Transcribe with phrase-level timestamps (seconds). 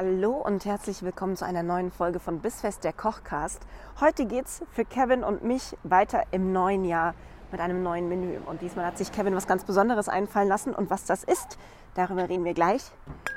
[0.00, 3.60] Hallo und herzlich willkommen zu einer neuen Folge von Bissfest der Kochcast.
[4.00, 7.16] Heute geht's für Kevin und mich weiter im neuen Jahr
[7.50, 8.38] mit einem neuen Menü.
[8.46, 10.72] Und diesmal hat sich Kevin was ganz Besonderes einfallen lassen.
[10.72, 11.58] Und was das ist,
[11.94, 12.92] darüber reden wir gleich.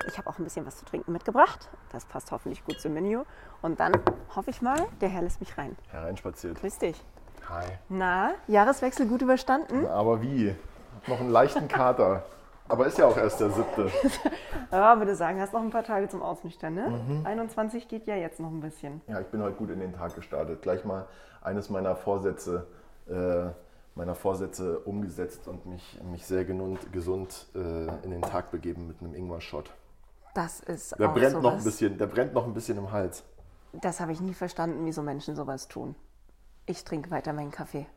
[0.08, 1.68] Ich habe auch ein bisschen was zu trinken mitgebracht.
[1.92, 3.24] Das passt hoffentlich gut zum Menü.
[3.64, 3.94] Und dann
[4.36, 5.76] hoffe ich mal, der Herr lässt mich rein.
[5.90, 6.60] Hereinspaziert.
[6.60, 7.04] Grüß dich.
[7.50, 7.66] Hi.
[7.90, 9.88] Na, Jahreswechsel gut überstanden?
[9.88, 10.56] Aber wie?
[11.08, 12.24] Noch einen leichten Kater.
[12.72, 13.92] Aber ist ja auch erst der siebte.
[14.72, 17.22] Ja, würde sagen, hast noch ein paar Tage zum Ausnüchtern, ne?
[17.26, 19.02] 21 geht ja jetzt noch ein bisschen.
[19.08, 20.62] Ja, ich bin heute gut in den Tag gestartet.
[20.62, 21.08] Gleich mal
[21.42, 22.68] eines meiner Vorsätze,
[23.10, 23.50] äh,
[23.96, 27.60] meiner Vorsätze umgesetzt und mich, mich sehr genund, gesund äh,
[28.06, 29.72] in den Tag begeben mit einem Ingwer-Shot.
[30.36, 31.44] Das ist Der auch brennt sowas.
[31.44, 33.26] noch ein bisschen, der brennt noch ein bisschen im Hals.
[33.74, 35.96] Das habe ich nie verstanden, wieso Menschen sowas tun.
[36.66, 37.88] Ich trinke weiter meinen Kaffee.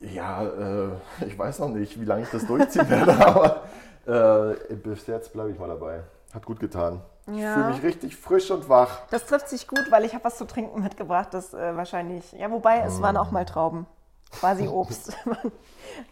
[0.00, 0.90] Ja, äh,
[1.26, 3.64] ich weiß noch nicht, wie lange ich das durchziehen werde, aber
[4.10, 6.02] äh, bis jetzt bleibe ich mal dabei.
[6.34, 7.02] Hat gut getan.
[7.26, 7.52] Ich Ja.
[7.54, 9.02] fühle mich richtig frisch und wach.
[9.10, 12.50] Das trifft sich gut, weil ich habe was zu trinken mitgebracht, das äh, wahrscheinlich, ja,
[12.50, 13.86] wobei es waren auch mal Trauben,
[14.32, 15.16] quasi Obst.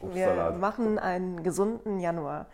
[0.00, 2.46] Wir machen einen gesunden Januar.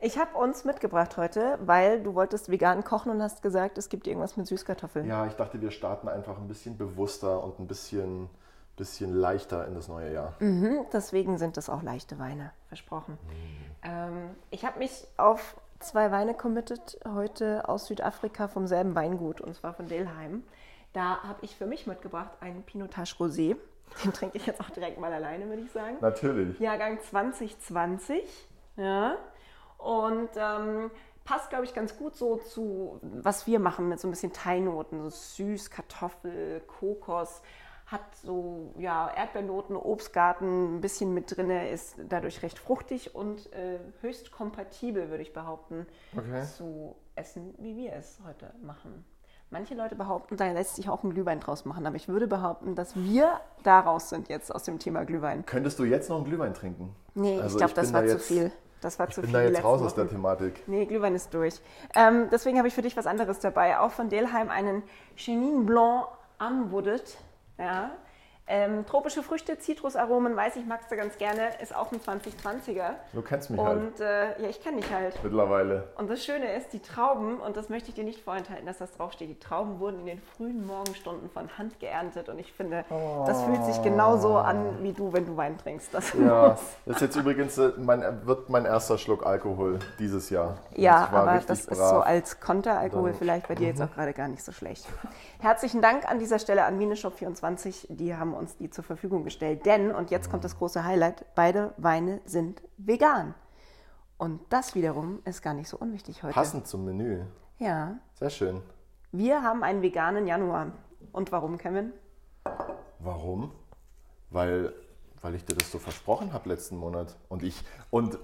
[0.00, 4.06] Ich habe uns mitgebracht heute, weil du wolltest vegan kochen und hast gesagt, es gibt
[4.06, 5.06] irgendwas mit Süßkartoffeln.
[5.06, 8.28] Ja, ich dachte, wir starten einfach ein bisschen bewusster und ein bisschen,
[8.76, 10.34] bisschen leichter in das neue Jahr.
[10.40, 13.18] Mhm, deswegen sind das auch leichte Weine, versprochen.
[13.82, 19.54] Ähm, ich habe mich auf zwei Weine committed, heute aus Südafrika vom selben Weingut, und
[19.54, 20.42] zwar von Delheim.
[20.92, 23.56] Da habe ich für mich mitgebracht einen Pinotage Rosé.
[24.04, 25.96] Den trinke ich jetzt auch direkt mal alleine, würde ich sagen.
[26.00, 26.58] Natürlich.
[26.58, 28.22] Jahrgang 2020.
[28.76, 29.16] Ja.
[29.78, 30.90] Und ähm,
[31.24, 35.02] passt, glaube ich, ganz gut so zu, was wir machen mit so ein bisschen Teilnoten.
[35.02, 37.42] So süß, Kartoffel, Kokos.
[37.94, 43.78] Hat so ja, Erdbeernoten, Obstgarten ein bisschen mit drin, ist dadurch recht fruchtig und äh,
[44.00, 46.42] höchst kompatibel, würde ich behaupten, Okay.
[46.56, 49.04] zu essen, wie wir es heute machen.
[49.50, 52.74] Manche Leute behaupten, da lässt sich auch ein Glühwein draus machen, aber ich würde behaupten,
[52.74, 55.46] dass wir daraus sind jetzt aus dem Thema Glühwein.
[55.46, 56.96] Könntest du jetzt noch einen Glühwein trinken?
[57.14, 58.50] Nee, Also ich glaube, das bin war da zu viel.
[58.80, 59.38] Das war Ich zu bin viel.
[59.38, 60.08] da jetzt raus aus der.
[60.08, 60.66] Thematik.
[60.66, 61.60] Nee, Glühwein ist durch.
[61.94, 63.78] Ähm, deswegen habe ich für dich was anderes dabei.
[63.78, 64.82] Auch von Delheim einen
[65.14, 66.06] Chenin Blanc
[66.40, 67.16] Unwooded.
[67.58, 68.03] Ja.
[68.46, 71.48] Ähm, tropische Früchte, Zitrusaromen, weiß ich, magst du ganz gerne.
[71.62, 72.90] Ist auch ein 2020er.
[73.14, 75.18] Du kennst mich halt Und äh, ja, ich kenne dich halt.
[75.24, 75.84] mittlerweile.
[75.96, 78.92] Und das Schöne ist, die Trauben, und das möchte ich dir nicht vorenthalten, dass das
[78.92, 82.28] draufsteht, die Trauben wurden in den frühen Morgenstunden von Hand geerntet.
[82.28, 82.84] Und ich finde,
[83.26, 85.94] das fühlt sich genauso an wie du, wenn du Wein trinkst.
[85.94, 90.28] Das Ja, muss- das ist jetzt übrigens äh, mein, wird mein erster Schluck Alkohol dieses
[90.28, 90.58] Jahr.
[90.76, 91.88] Ja, aber das ist brav.
[91.88, 94.86] so als Konteralkohol Dann- vielleicht bei dir jetzt auch gerade gar nicht so schlecht.
[95.40, 99.66] Herzlichen Dank an dieser Stelle an Mineshop24, die haben uns die zur Verfügung gestellt.
[99.66, 103.34] Denn, und jetzt kommt das große Highlight, beide Weine sind vegan.
[104.18, 106.34] Und das wiederum ist gar nicht so unwichtig heute.
[106.34, 107.24] Passend zum Menü.
[107.58, 108.62] Ja, Sehr schön.
[109.12, 110.72] wir haben einen veganen Januar.
[111.12, 111.92] Und warum, Kevin?
[112.98, 113.52] Warum?
[114.30, 114.72] Weil,
[115.20, 117.16] weil ich dir das so versprochen habe letzten Monat.
[117.28, 118.18] Und ich, und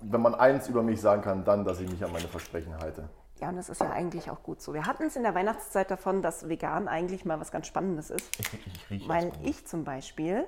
[0.00, 3.08] wenn man eins über mich sagen kann, dann, dass ich mich an meine Versprechen halte.
[3.40, 4.74] Ja, und das ist ja eigentlich auch gut so.
[4.74, 8.28] Wir hatten es in der Weihnachtszeit davon, dass vegan eigentlich mal was ganz Spannendes ist.
[8.38, 10.44] Ich rieche Weil ich zum Beispiel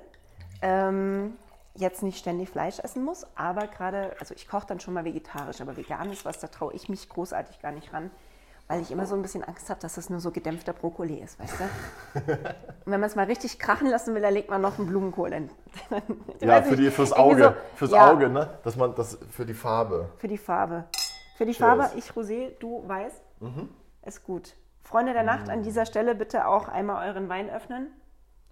[0.61, 1.33] ähm,
[1.75, 5.59] jetzt nicht ständig Fleisch essen muss, aber gerade, also ich koche dann schon mal vegetarisch,
[5.59, 8.11] aber vegan ist was, da traue ich mich großartig gar nicht ran,
[8.67, 11.39] weil ich immer so ein bisschen Angst habe, dass das nur so gedämpfter Brokkoli ist,
[11.39, 12.21] weißt du?
[12.85, 15.33] Und wenn man es mal richtig krachen lassen will, dann legt man noch einen Blumenkohl
[15.33, 15.49] in.
[16.39, 17.43] Ich Ja, für die, fürs Auge.
[17.43, 18.49] so- fürs ja, Auge, ne?
[18.63, 20.09] Dass man das für die Farbe.
[20.19, 20.85] Für die Farbe.
[21.35, 21.77] Für die Cheers.
[21.77, 23.21] Farbe, ich Rosé, du Weiß.
[24.05, 24.53] Ist gut.
[24.81, 27.87] Freunde der Nacht, an dieser Stelle bitte auch einmal euren Wein öffnen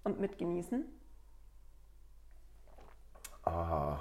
[0.04, 0.86] und mitgenießen.
[3.44, 3.98] Ah.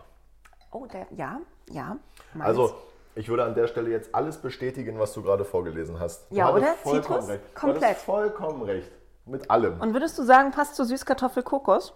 [0.71, 1.41] Oh, der, ja,
[1.71, 1.97] ja.
[2.35, 2.47] meins.
[2.49, 2.75] Also,
[3.15, 6.31] ich würde an der Stelle jetzt alles bestätigen, was du gerade vorgelesen hast.
[6.31, 6.75] Du Ja, oder?
[6.75, 7.29] Vollkommen Zitrus?
[7.29, 7.45] recht.
[7.55, 7.85] Du Komplett.
[7.85, 8.91] hattest vollkommen recht.
[9.27, 9.81] Mit allem.
[9.81, 11.95] Und würdest du sagen, passt zur Süßkartoffel Kokos?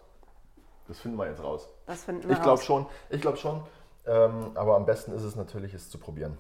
[0.89, 1.69] Das finden wir jetzt raus.
[1.87, 2.65] Das finden wir Ich glaube raus.
[2.65, 2.87] schon.
[3.11, 3.63] Ich glaube schon.
[4.07, 6.37] Ähm, aber am besten ist es natürlich, es zu probieren.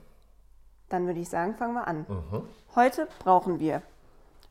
[0.89, 2.07] Dann würde ich sagen, fangen wir an.
[2.09, 2.49] Mhm.
[2.75, 3.83] Heute brauchen wir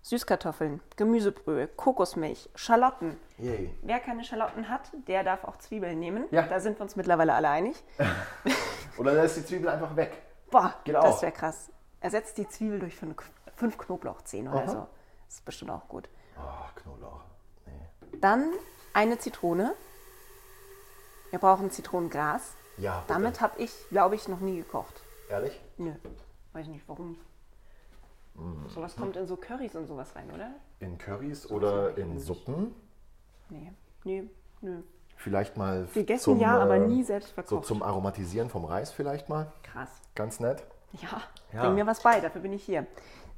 [0.01, 3.17] Süßkartoffeln, Gemüsebrühe, Kokosmilch, Schalotten.
[3.37, 3.73] Yay.
[3.81, 6.25] Wer keine Schalotten hat, der darf auch Zwiebeln nehmen.
[6.31, 6.41] Ja.
[6.43, 7.81] Da sind wir uns mittlerweile alle einig.
[8.97, 10.21] Oder lässt die Zwiebel einfach weg.
[10.51, 11.69] Boah, Geht das wäre krass.
[12.01, 13.15] Ersetzt die Zwiebel durch, fünf,
[13.55, 14.67] fünf Knoblauchzehen oder Aha.
[14.67, 14.87] so.
[15.25, 16.09] Das ist bestimmt auch gut.
[16.37, 17.21] Oh, Knoblauch.
[17.65, 18.19] Nee.
[18.19, 18.51] Dann
[18.93, 19.73] eine Zitrone.
[21.29, 22.53] Wir brauchen Zitronengras.
[22.77, 23.13] Ja, bitte.
[23.13, 25.01] Damit habe ich, glaube ich, noch nie gekocht.
[25.29, 25.59] Ehrlich?
[25.77, 25.91] Nö,
[26.53, 27.17] weiß nicht warum.
[28.35, 28.67] Mm.
[28.67, 30.51] Sowas kommt in so Currys und sowas rein, oder?
[30.79, 32.73] In Currys oder in Suppen?
[33.49, 33.71] Nee,
[34.03, 34.23] nee,
[34.61, 34.81] nö.
[35.15, 37.65] Vielleicht mal Gegessen zum, ja, aber äh, nie selbst So verkocht.
[37.65, 39.51] zum Aromatisieren vom Reis vielleicht mal.
[39.61, 39.89] Krass.
[40.15, 40.63] Ganz nett.
[40.93, 41.21] Ja,
[41.53, 41.63] Ja.
[41.65, 42.85] bring mir was bei, dafür bin ich hier.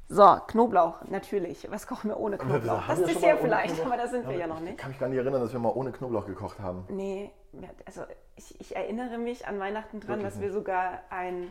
[0.08, 1.68] So, Knoblauch, natürlich.
[1.70, 2.86] Was kochen wir ohne Knoblauch?
[2.86, 3.86] Das wir ist ja vielleicht, Knoblauch?
[3.92, 4.78] aber da sind wir ja noch Ich nicht.
[4.78, 6.84] kann mich gar nicht erinnern, dass wir mal ohne Knoblauch gekocht haben.
[6.88, 8.02] Nee, ja, also
[8.36, 11.50] ich, ich erinnere mich an Weihnachten dran, Wirklich dass wir sogar ein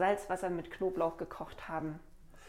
[0.00, 2.00] Salzwasser mit Knoblauch gekocht haben,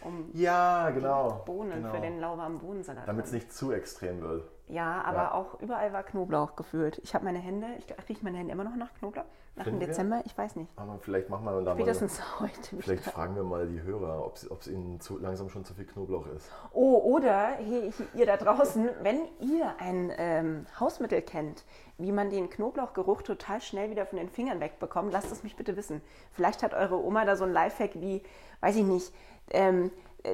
[0.04, 1.42] um Ja, genau.
[1.46, 1.94] Bohnen genau.
[1.94, 3.08] für den lauwarmen Bohnensalat.
[3.08, 4.44] Damit es nicht zu extrem wird.
[4.68, 5.34] Ja, aber Ja.
[5.34, 7.00] auch überall war Knoblauch gefühlt.
[7.04, 9.26] Ich habe meine Hände, ich rieche meine Hände immer noch nach Knoblauch.
[9.58, 9.88] Nach dem Finden wir?
[9.88, 10.72] Dezember, ich weiß nicht.
[10.78, 11.76] Aber vielleicht machen wir da mal.
[11.76, 12.78] Spätestens heute.
[12.80, 16.26] Vielleicht fragen wir mal die Hörer, ob es ihnen zu langsam schon zu viel Knoblauch
[16.28, 16.50] ist.
[16.72, 21.66] Oh, oder hey, ihr da draußen, wenn ihr ein ähm, Hausmittel kennt,
[21.98, 25.76] wie man den Knoblauchgeruch total schnell wieder von den Fingern wegbekommt, lasst es mich bitte
[25.76, 26.02] wissen.
[26.32, 28.24] Vielleicht hat eure Oma da so ein Lifehack wie,
[28.62, 29.14] weiß ich nicht,
[29.52, 29.92] ähm,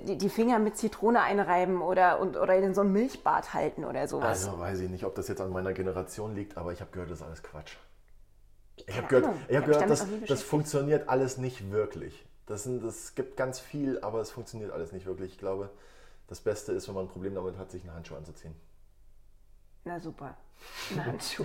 [0.08, 4.08] die, die Finger mit Zitrone einreiben oder, und, oder in so ein Milchbad halten oder
[4.08, 4.46] sowas.
[4.48, 7.10] Also weiß ich nicht, ob das jetzt an meiner Generation liegt, aber ich habe gehört,
[7.10, 7.78] das ist alles Quatsch.
[8.86, 12.26] Ich habe gehört, ich hab gehört das, das funktioniert alles nicht wirklich.
[12.46, 15.34] Das, sind, das gibt ganz viel, aber es funktioniert alles nicht wirklich.
[15.34, 15.70] Ich glaube,
[16.28, 18.56] das Beste ist, wenn man ein Problem damit hat, sich einen Handschuh anzuziehen.
[19.84, 20.36] Na super.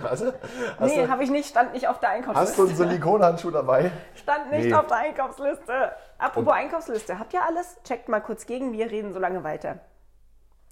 [0.03, 0.35] Hast,
[0.79, 2.49] Nee, habe ich nicht, stand nicht auf der Einkaufsliste.
[2.49, 3.91] hast du einen Silikonhandschuh dabei?
[4.15, 4.73] Stand nicht Nee.
[4.73, 5.91] auf der Einkaufsliste.
[6.17, 7.77] Apropos Einkaufsliste, habt ihr alles?
[7.83, 9.79] Checkt mal kurz gegen, wir reden so lange weiter.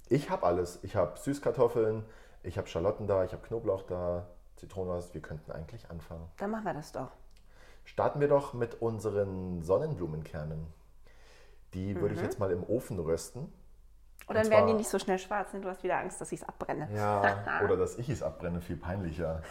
[0.08, 0.78] Ich habe alles.
[0.82, 2.04] Ich habe Süßkartoffeln,
[2.42, 5.02] ich habe Schalotten da, ich habe Knoblauch da, Zitronen.
[5.12, 6.28] Wir könnten eigentlich anfangen.
[6.38, 7.08] Dann machen wir das doch.
[7.84, 10.66] Starten wir doch mit unseren Sonnenblumenkernen.
[11.74, 12.26] Die würde ich Mhm.
[12.26, 13.52] jetzt mal im Ofen rösten.
[14.26, 15.52] Und dann Und werden die zwar- nicht so schnell schwarz.
[15.52, 15.60] Ne?
[15.60, 16.88] Du hast wieder Angst, dass ich es abbrenne.
[16.94, 19.42] Ja, oder dass ich es abbrenne, viel peinlicher.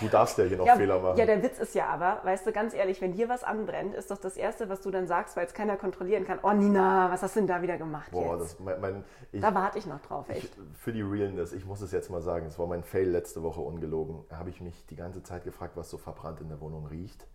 [0.00, 1.16] Du darfst ja hier noch Ja, Fehler machen.
[1.18, 4.10] ja, der Witz ist ja aber, weißt du, ganz ehrlich, wenn hier was anbrennt, ist
[4.10, 6.38] doch das Erste, was du dann sagst, weil es keiner kontrollieren kann.
[6.42, 8.52] Oh Nina, was hast du denn da wieder gemacht Boah, jetzt?
[8.54, 10.56] das, mein, mein, ich, da warte ich noch drauf, ich, echt.
[10.74, 13.60] für die Realness, ich muss es jetzt mal sagen, es war mein Fail letzte Woche
[13.62, 14.24] ungelogen.
[14.28, 17.26] Da habe ich mich die ganze Zeit gefragt, was so verbrannt in der Wohnung riecht.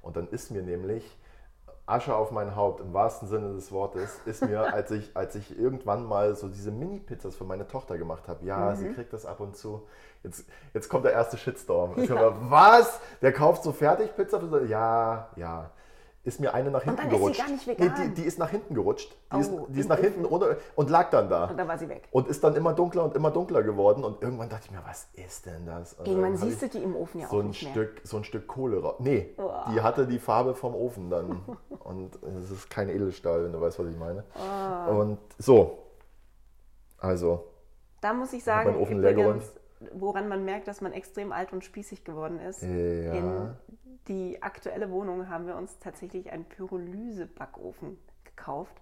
[0.00, 1.18] Und dann ist mir nämlich
[1.88, 5.58] Asche auf mein Haupt, im wahrsten Sinne des Wortes, ist mir, als ich, als ich
[5.58, 8.76] irgendwann mal so diese Mini-Pizzas für meine Tochter gemacht habe, ja, Mhm.
[8.76, 9.86] sie kriegt das ab und zu.
[10.22, 11.92] Jetzt, jetzt kommt der erste Shitstorm.
[11.96, 13.00] Ich höre, was?
[13.22, 14.40] Der kauft so Fertigpizza?
[14.68, 15.70] Ja, ja.
[16.24, 17.40] Ist mir eine nach hinten dann ist sie gerutscht.
[17.40, 17.94] gar nicht Nee, vegan.
[18.14, 19.16] die, die ist nach hinten gerutscht.
[19.32, 21.46] Die ist, Oh, die ist nach hinten runter und lag dann da.
[21.46, 22.06] Und dann war sie weg.
[22.10, 24.04] Und ist dann immer dunkler und immer dunkler geworden.
[24.04, 25.94] Und irgendwann dachte ich mir, was ist denn das?
[25.94, 27.70] Und Irgendwann hab siehst du die im Ofen ja so auch ein nicht mehr.
[27.72, 28.96] Stück, so ein Stück Kohle raus.
[28.98, 29.34] Nee,
[29.72, 31.40] die hatte die Farbe vom Ofen dann.
[31.84, 34.24] Und es ist kein Edelstahl, wenn du weißt, was ich meine.
[34.34, 34.88] Ah.
[34.88, 35.78] Und so.
[36.98, 37.44] Also,
[38.00, 39.44] Da muss ich sagen, übrigens,
[39.92, 42.62] woran man merkt, dass man extrem alt und spießig geworden ist.
[42.62, 42.68] Ja.
[42.68, 43.56] In
[44.08, 48.74] die aktuelle Wohnung haben wir uns tatsächlich einen Pyrolyse-Backofen gekauft.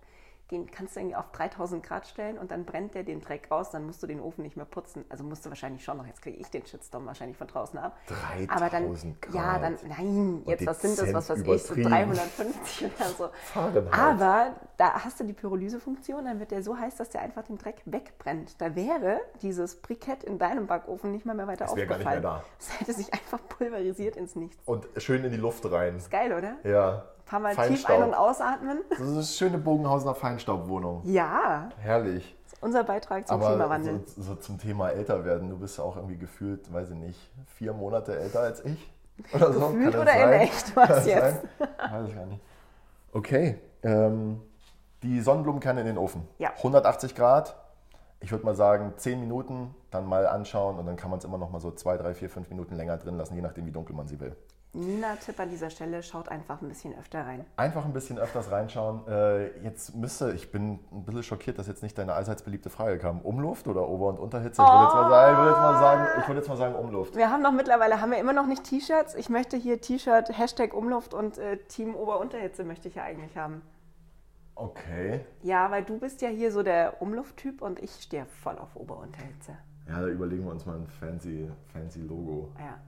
[0.51, 3.71] Den kannst du irgendwie auf 3000 Grad stellen und dann brennt der den Dreck raus,
[3.71, 5.05] dann musst du den Ofen nicht mehr putzen.
[5.09, 7.97] Also musst du wahrscheinlich schon noch, jetzt kriege ich den Shitstorm wahrscheinlich von draußen ab.
[8.07, 9.35] 3000 Aber dann, Grad.
[9.35, 11.91] ja, dann, nein, jetzt was sind das, was weiß ich, so übertrieben.
[11.91, 13.29] 350 oder so.
[13.53, 13.93] Fahrenheit.
[13.93, 17.59] Aber da hast du die Pyrolyse-Funktion, dann wird der so heiß, dass der einfach den
[17.59, 18.61] Dreck wegbrennt.
[18.61, 22.23] Da wäre dieses Brikett in deinem Backofen nicht mal mehr weiter Es wäre gar aufgefallen.
[22.23, 22.45] nicht mehr da.
[22.61, 24.63] Es hätte sich einfach pulverisiert ins Nichts.
[24.65, 26.01] Und schön in die Luft rein.
[26.09, 26.55] Geil, oder?
[26.63, 27.05] Ja.
[27.27, 28.79] Ein paar Mal tief ein- und ausatmen.
[28.91, 31.03] Das ist eine schöne Bogenhausener Feinstaubwohnung.
[31.05, 32.37] Ja, Herrlich.
[32.61, 34.01] unser Beitrag zum Aber Klimawandel.
[34.07, 37.33] so, so zum Thema älter werden, du bist ja auch irgendwie gefühlt, weiß ich nicht,
[37.57, 38.93] vier Monate älter als ich.
[39.33, 39.61] Oder so.
[39.71, 40.41] Gefühlt Kann oder das in sein?
[40.41, 40.75] echt?
[40.75, 41.23] Kann Was das jetzt?
[41.59, 41.69] sein?
[41.91, 42.41] Weiß ich gar nicht.
[43.13, 44.41] Okay, ähm,
[45.03, 46.29] die Sonnenblumenkerne in den Ofen.
[46.39, 46.51] Ja.
[46.59, 47.57] 180 Grad.
[48.21, 51.39] Ich würde mal sagen, 10 Minuten, dann mal anschauen und dann kann man es immer
[51.39, 53.95] noch mal so 2, 3, 4, 5 Minuten länger drin lassen, je nachdem, wie dunkel
[53.97, 54.37] man sie will.
[54.77, 57.45] Nina, Tipp an dieser Stelle, schaut einfach ein bisschen öfter rein.
[57.57, 59.07] Einfach ein bisschen öfters reinschauen.
[59.09, 62.99] Äh, jetzt müsste, ich bin ein bisschen schockiert, dass jetzt nicht deine allseits beliebte Frage
[62.99, 63.21] kam.
[63.21, 64.63] Umluft oder Ober- und Unterhitze?
[64.63, 67.17] Ich würde jetzt, jetzt mal sagen, ich würde jetzt mal sagen Umluft.
[67.17, 69.15] Wir haben noch mittlerweile, haben wir immer noch nicht T-Shirts.
[69.15, 73.63] Ich möchte hier T-Shirt, Hashtag Umluft und äh, Team Ober-Unterhitze möchte ich ja eigentlich haben.
[74.55, 75.21] Okay.
[75.43, 79.57] Ja, weil du bist ja hier so der Umlufttyp und ich stehe voll auf Ober-Unterhitze.
[79.89, 82.51] Ja, da überlegen wir uns mal ein fancy, fancy Logo.
[82.59, 82.79] Ja,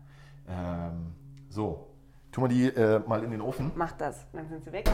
[0.90, 1.14] Ähm,
[1.48, 1.86] so,
[2.32, 3.72] tun wir die äh, mal in den Ofen.
[3.74, 4.26] mach das.
[4.32, 4.88] Dann sind sie weg.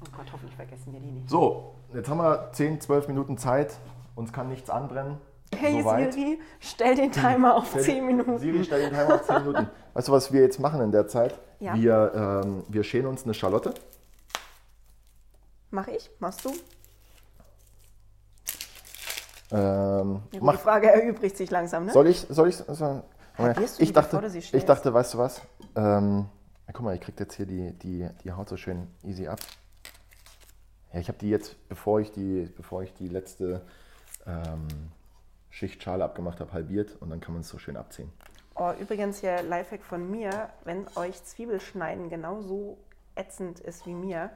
[0.00, 1.28] Oh Gott, hoffentlich vergessen wir die nicht.
[1.30, 3.74] So, jetzt haben wir 10, 12 Minuten Zeit.
[4.14, 5.18] Uns kann nichts anbrennen.
[5.54, 6.14] Hey Soweit.
[6.14, 8.38] Siri, stell den Timer auf Stell- 10 Minuten.
[8.38, 9.68] Siri, stell den Timer auf 10 Minuten.
[9.94, 11.38] Weißt du, was wir jetzt machen in der Zeit?
[11.60, 11.74] Ja.
[11.74, 13.74] Wir, ähm, wir schälen uns eine Schalotte.
[15.70, 16.10] Mach ich?
[16.18, 16.50] Machst du?
[19.50, 21.92] Ähm, Ja, gut, mach, die Frage erübrigt sich langsam, ne?
[21.92, 23.02] soll ich, soll ich, soll,
[23.36, 25.40] Du ich die, dachte, sie ich dachte, weißt du was?
[25.74, 26.26] Ähm,
[26.72, 29.40] guck mal, ich krieg jetzt hier die, die, die Haut so schön easy ab.
[30.92, 33.62] Ja, ich habe die jetzt, bevor ich die, bevor ich die letzte
[34.26, 34.68] ähm,
[35.50, 38.12] Schicht Schale abgemacht habe, halbiert und dann kann man es so schön abziehen.
[38.54, 42.76] Oh, übrigens hier Lifehack von mir, wenn euch Zwiebelschneiden genauso
[43.14, 44.30] ätzend ist wie mir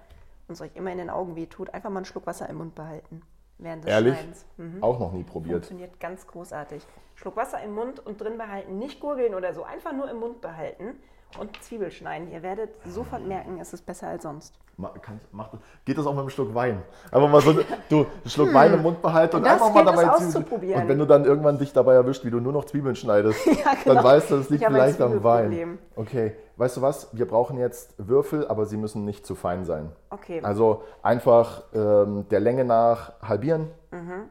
[0.48, 2.56] und es euch immer in den Augen weh tut, einfach mal einen Schluck Wasser im
[2.56, 3.22] Mund behalten
[3.58, 4.16] während des Ehrlich?
[4.56, 4.82] Mhm.
[4.82, 5.66] Auch noch nie probiert.
[5.66, 6.82] Funktioniert ganz großartig.
[7.14, 10.40] Schluck Wasser im Mund und drin behalten, nicht gurgeln oder so, einfach nur im Mund
[10.40, 10.96] behalten
[11.38, 12.30] und Zwiebel schneiden.
[12.30, 14.54] Ihr werdet sofort merken, es ist besser als sonst.
[14.78, 15.48] Ma- kann, mach,
[15.86, 16.82] geht das auch mit einem Schluck Wein?
[17.10, 17.54] Einfach mal so,
[17.88, 20.82] du, einen Schluck Wein im Mund behalten und Das einfach mal es dabei Zwiebeln-.
[20.82, 23.60] Und wenn du dann irgendwann dich dabei erwischt, wie du nur noch Zwiebeln schneidest, genau.
[23.86, 25.78] dann weißt du, das liegt vielleicht am Wein.
[25.94, 27.08] Okay, weißt du was?
[27.16, 29.92] Wir brauchen jetzt Würfel, aber sie müssen nicht zu fein sein.
[30.10, 30.40] Okay.
[30.42, 34.24] Also einfach ähm, der Länge nach halbieren Mhm.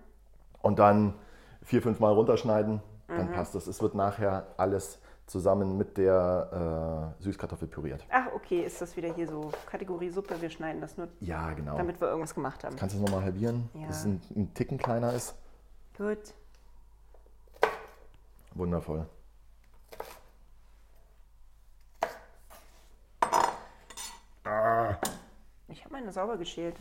[0.62, 1.16] und dann
[1.64, 2.84] vier, fünf Mal runterschneiden.
[3.08, 3.18] Mhm.
[3.18, 3.66] Dann passt das.
[3.66, 8.06] Es wird nachher alles zusammen mit der äh, Süßkartoffel püriert.
[8.12, 11.78] Ach, okay, ist das wieder hier so Kategorie Suppe, wir schneiden das nur, Ja, genau.
[11.78, 12.76] damit wir irgendwas gemacht haben.
[12.76, 13.88] Kannst du es nochmal halbieren, Ja.
[13.88, 15.36] dass es ein, ein Ticken kleiner ist?
[15.98, 16.34] Gut.
[18.54, 19.06] Wundervoll.
[25.68, 26.76] Ich habe meine sauber geschält.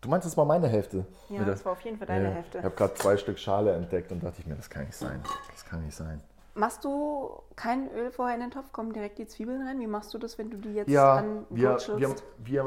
[0.00, 1.04] Du meinst, das war meine Hälfte?
[1.28, 2.58] Ja, das war auf jeden Fall deine Ja, Hälfte.
[2.58, 5.20] Ich habe gerade zwei Stück Schale entdeckt und dachte ich mir, das kann nicht sein.
[5.52, 6.20] Das kann nicht sein.
[6.58, 8.72] Machst du kein Öl vorher in den Topf?
[8.72, 9.78] Kommen direkt die Zwiebeln rein?
[9.78, 12.62] Wie machst du das, wenn du die jetzt Ja, an wir, wir, wir,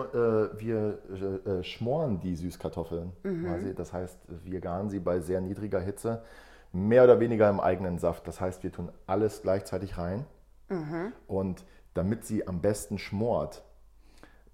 [0.55, 3.45] äh, wir äh, äh, schmoren die Süßkartoffeln Mhm.
[3.45, 3.75] quasi.
[3.75, 6.23] Das heißt, wir garen sie bei sehr niedriger Hitze,
[6.71, 8.25] mehr oder weniger im eigenen Saft.
[8.29, 10.25] Das heißt, wir tun alles gleichzeitig rein.
[10.69, 11.11] Mhm.
[11.27, 13.61] Und damit sie am besten schmort,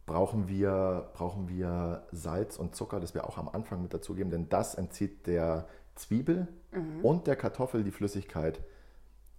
[0.08, 4.50] brauchen wir, brauchen wir Salz und Zucker, das wir auch am Anfang mit dazugeben, denn
[4.50, 7.06] das entzieht der Zwiebel Mhm.
[7.06, 8.62] und der Kartoffel die Flüssigkeit.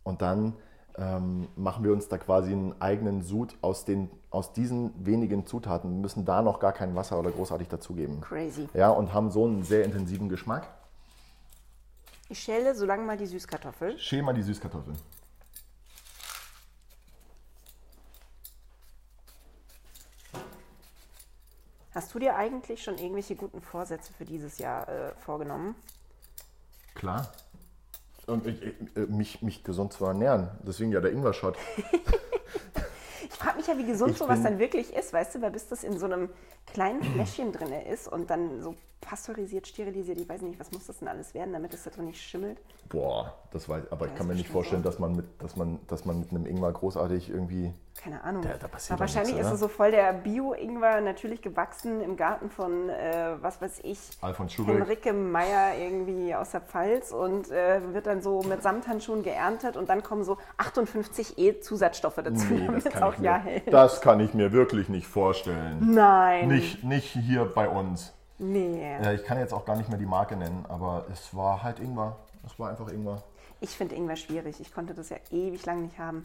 [0.08, 0.54] Und dann
[0.96, 5.90] ähm, machen wir uns da quasi einen eigenen Sud aus, den, aus diesen wenigen Zutaten,
[5.90, 8.22] Wir müssen da noch gar kein Wasser oder großartig dazugeben.
[8.22, 8.68] Crazy.
[8.72, 10.66] Ja, und haben so einen sehr intensiven Geschmack.
[12.30, 13.98] Ich schäle so lange mal die Süßkartoffel.
[13.98, 14.96] Schäl mal die Süßkartoffeln.
[21.94, 25.74] Hast du dir eigentlich schon irgendwelche guten Vorsätze für dieses Jahr äh, vorgenommen?
[26.94, 27.30] Klar.
[27.30, 28.17] Und ich, ich, äh,
[29.08, 30.50] mich, mich gesund zu ernähren.
[30.66, 31.56] Deswegen ja der Ingwer-Shot.
[33.30, 35.68] Ich frage mich ja, wie gesund Ich sowas dann wirklich ist, weißt du, weil bis
[35.68, 36.28] das in so einem
[36.72, 40.98] kleinen Fläschchen drin ist und dann so pasteurisiert, sterilisiert, ich weiß nicht, was muss das
[40.98, 42.58] denn alles werden, damit es da drin nicht schimmelt.
[42.88, 44.88] Boah, das weiß aber ich Ja, kann ist mir nicht vorstellen, so.
[44.88, 47.72] dass man, mit, dass, man, dass man mit einem Ingwer großartig irgendwie.
[48.02, 48.42] Keine Ahnung.
[48.42, 52.16] Da- da passiert Aber wahrscheinlich nichts, ist es so voll der Bio-Ingwer, natürlich gewachsen im
[52.16, 54.74] Garten von, äh, was weiß ich, Alfons Schubeck.
[54.76, 59.88] Henrike Meyer irgendwie aus der Pfalz und äh, wird dann so mit Samthandschuhen geerntet und
[59.88, 63.44] dann kommen so 58 E-Zusatzstoffe dazu, Nee, damit das es kann, auch ich ja mir,
[63.44, 63.72] hält.
[63.72, 65.92] das kann ich mir wirklich nicht vorstellen.
[65.94, 66.48] Nein.
[66.48, 68.12] Nicht, nicht hier bei uns.
[68.38, 68.80] Nee.
[68.82, 71.80] Äh, ich kann jetzt auch gar nicht mehr die Marke nennen, aber es war halt
[71.80, 72.16] Ingwer.
[72.46, 73.22] Es war einfach Ingwer.
[73.60, 74.60] Ich finde Ingwer schwierig.
[74.60, 76.24] Ich konnte das ja ewig lang nicht haben.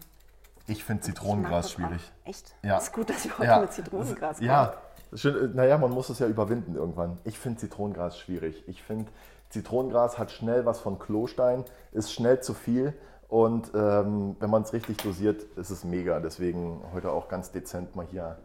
[0.67, 1.69] Ich finde Ich Zitronengras auch.
[1.71, 2.11] schwierig.
[2.23, 2.55] Echt?
[2.63, 2.77] Ja.
[2.77, 4.47] Ist gut, dass ich heute Ja, mit Zitronengras komme.
[4.47, 4.73] Ja,
[5.13, 7.17] schön, äh, naja, man muss es ja überwinden irgendwann.
[7.25, 8.63] Ich finde Zitronengras schwierig.
[8.67, 9.11] Ich finde,
[9.49, 12.93] Zitronengras hat schnell was von Klostein, ist schnell zu viel
[13.27, 16.19] und ähm, wenn man es richtig dosiert, ist es mega.
[16.19, 18.37] Deswegen heute auch ganz dezent mal hier.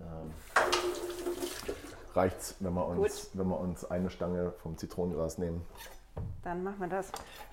[0.00, 0.32] Ähm,
[2.18, 5.64] reicht's, wenn wir, uns, wenn wir uns eine Stange vom Zitronengras nehmen.
[6.42, 7.10] Dann machen wir das.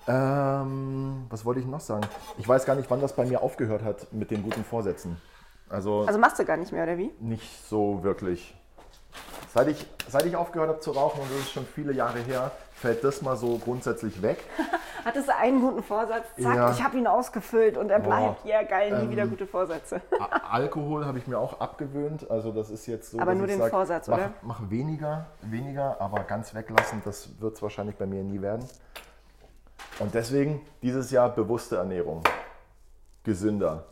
[0.08, 2.06] Ähm, was wollte ich noch sagen?
[2.36, 5.16] Ich weiß gar nicht, wann das bei mir aufgehört hat mit den guten Vorsätzen.
[5.68, 7.10] Also, Also machst du gar nicht mehr, oder wie?
[7.20, 8.54] nicht so wirklich.
[9.54, 12.50] Seit ich, seit ich aufgehört habe zu rauchen, und das ist schon viele Jahre her,
[12.74, 14.38] fällt das mal so grundsätzlich weg.
[15.06, 16.26] Hattest du einen guten Vorsatz?
[16.34, 16.70] Zack, Ja.
[16.72, 18.42] ich habe ihn ausgefüllt und er bleibt.
[18.42, 18.50] Boah.
[18.50, 20.00] Ja, geil, nie Ähm, wieder gute Vorsätze.
[20.50, 22.28] Alkohol habe ich mir auch abgewöhnt.
[22.28, 24.32] Also das ist jetzt so, Aber nur den sag, Vorsatz, mach, oder?
[24.42, 28.64] Mach weniger, weniger, aber ganz weglassen, das wird es wahrscheinlich bei mir nie werden.
[30.00, 32.22] Und deswegen dieses Jahr bewusste Ernährung.
[33.22, 33.84] Gesünder.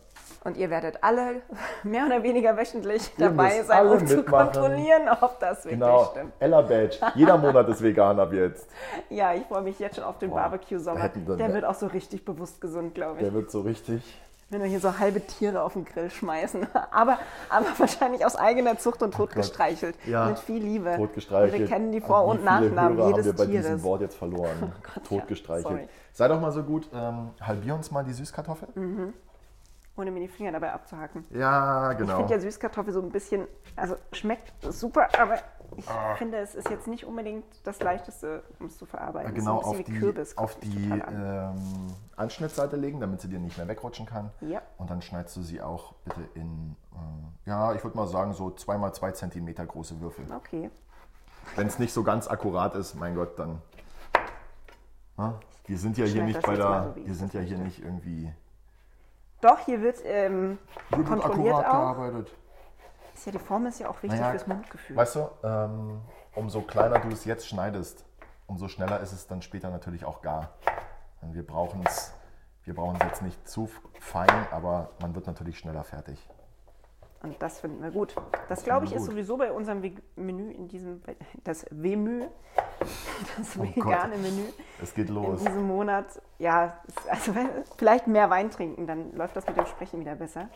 [0.45, 1.41] Und ihr werdet alle
[1.85, 4.53] mehr oder weniger wöchentlich Ihr dabei sein, um zu mitmachen.
[4.53, 6.05] kontrollieren, ob das wirklich Genau.
[6.11, 6.33] stimmt.
[6.39, 6.99] Ella Badge.
[7.15, 8.69] Jeder Monat ist vegan ab jetzt.
[9.11, 11.09] Ja, ich freue mich jetzt schon auf den Barbecue-Sommer.
[11.09, 13.25] Der wird auch so richtig bewusst gesund, glaube ich.
[13.25, 14.03] Der wird so richtig.
[14.51, 16.67] Wenn wir hier so halbe Tiere auf den Grill schmeißen.
[16.93, 19.97] Aber, aber wahrscheinlich aus eigener Zucht und totgestreichelt.
[20.07, 20.27] Oh Ja.
[20.27, 20.95] Mit viel Liebe.
[20.97, 21.55] Totgestreichelt.
[21.55, 23.67] Und wir kennen die Vor- und Nachnamen Hörer jedes haben wir bei Tieres.
[23.67, 24.73] diesem Wort jetzt verloren.
[24.95, 25.81] Gott, Totgestreichelt.
[25.81, 25.89] ja.
[26.13, 28.69] Sei doch mal so gut, ähm, halbier uns mal die Süßkartoffel.
[29.97, 31.25] Ohne mir die Finger dabei abzuhacken.
[31.31, 32.17] Ja, Ich genau.
[32.17, 33.47] finde ja Süßkartoffel so ein bisschen,
[33.77, 35.39] also schmeckt super, aber
[35.77, 35.85] Ich
[36.19, 39.35] finde, es ist jetzt nicht unbedingt das Leichteste, um es zu verarbeiten.
[39.35, 40.37] genau es ist so auf die, Kürbis.
[40.39, 41.55] auf die an.
[41.57, 44.31] ähm, Anschnittseite legen, damit sie dir nicht mehr wegrutschen kann.
[44.41, 44.63] Ja.
[44.79, 48.49] Und dann schneidest du sie auch bitte in, äh, ja, ich würde mal sagen, so
[48.49, 50.27] 2x2 Zentimeter große Würfel.
[50.35, 50.71] Okay.
[51.55, 53.61] Wenn es nicht so ganz akkurat ist, mein Gott, dann.
[55.19, 57.81] Ja, wir sind ja hier nicht bei der, so, ich wir sind ja hier nicht
[57.83, 58.33] irgendwie
[59.41, 60.59] Doch, hier wird ähm,
[60.91, 61.73] wird kontrolliert akkurat auch.
[61.73, 62.35] gearbeitet.
[63.15, 64.97] Ist ja, die Form ist ja auch wichtig Naja, fürs Mundgefühl.
[64.97, 66.01] Weißt du, ähm,
[66.35, 68.05] umso kleiner du es jetzt schneidest,
[68.47, 70.51] umso schneller ist es dann später natürlich auch gar.
[71.21, 72.13] Und wir brauchen es
[72.65, 73.69] wir brauchen es jetzt nicht zu
[74.01, 76.19] fein, aber man wird natürlich schneller fertig.
[77.25, 78.15] Und das finden wir gut.
[78.51, 81.01] Das, glaube ich, ist sowieso bei unserem Ve- Menü in diesem,
[81.45, 82.27] das Wemü,
[83.39, 83.77] das Oh Gott.
[83.77, 84.45] vegane Menü
[84.83, 85.41] Es geht in los.
[85.43, 86.05] diesem Monat.
[86.39, 86.79] Ja,
[87.11, 87.33] also
[87.79, 90.49] vielleicht mehr Wein trinken, dann läuft das mit dem Sprechen wieder besser.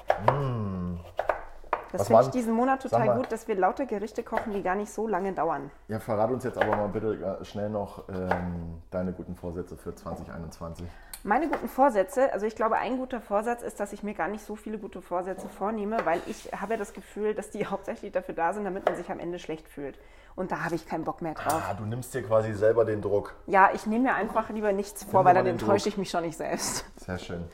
[1.90, 3.16] Das Was finde ich diesen Monat total mal.
[3.16, 5.70] gut, dass wir lauter Gerichte kochen, die gar nicht so lange dauern.
[5.88, 9.94] Ja, verrat uns jetzt aber mal bitte äh, schnell noch ähm, deine guten Vorsätze für
[9.94, 10.86] 2021.
[11.28, 14.42] Meine guten Vorsätze, also ich glaube, ein guter Vorsatz ist, dass ich mir gar nicht
[14.42, 18.34] so viele gute Vorsätze vornehme, weil ich habe ja das Gefühl, dass die hauptsächlich dafür
[18.34, 19.98] da sind, damit man sich am Ende schlecht fühlt.
[20.36, 21.62] Und da habe ich keinen Bock mehr drauf.
[21.68, 23.34] Ah, du nimmst dir quasi selber den Druck.
[23.46, 26.38] Ja, ich nehme mir einfach lieber nichts vor, weil dann enttäusche ich mich schon nicht
[26.38, 26.86] selbst.
[26.96, 27.44] Sehr schön.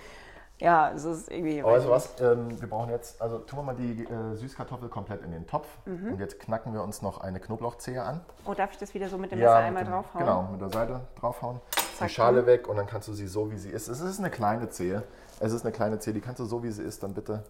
[0.61, 1.61] Ja, es ist irgendwie.
[1.61, 2.21] Aber weißt du was?
[2.21, 5.67] Ähm, wir brauchen jetzt, also tun wir mal die äh, Süßkartoffel komplett in den Topf.
[5.85, 6.13] Mhm.
[6.13, 8.21] Und jetzt knacken wir uns noch eine Knoblauchzehe an.
[8.45, 10.25] Oh, darf ich das wieder so mit dem Messer mit einmal dem- draufhauen?
[10.25, 11.61] Genau, mit der Seite draufhauen.
[11.95, 13.89] Zack, die Schale weg und dann kannst du sie so, wie sie ist.
[13.89, 15.03] Es ist eine kleine Zehe.
[15.41, 17.45] Es ist eine kleine Zehe, die kannst du so, wie sie ist, dann bitte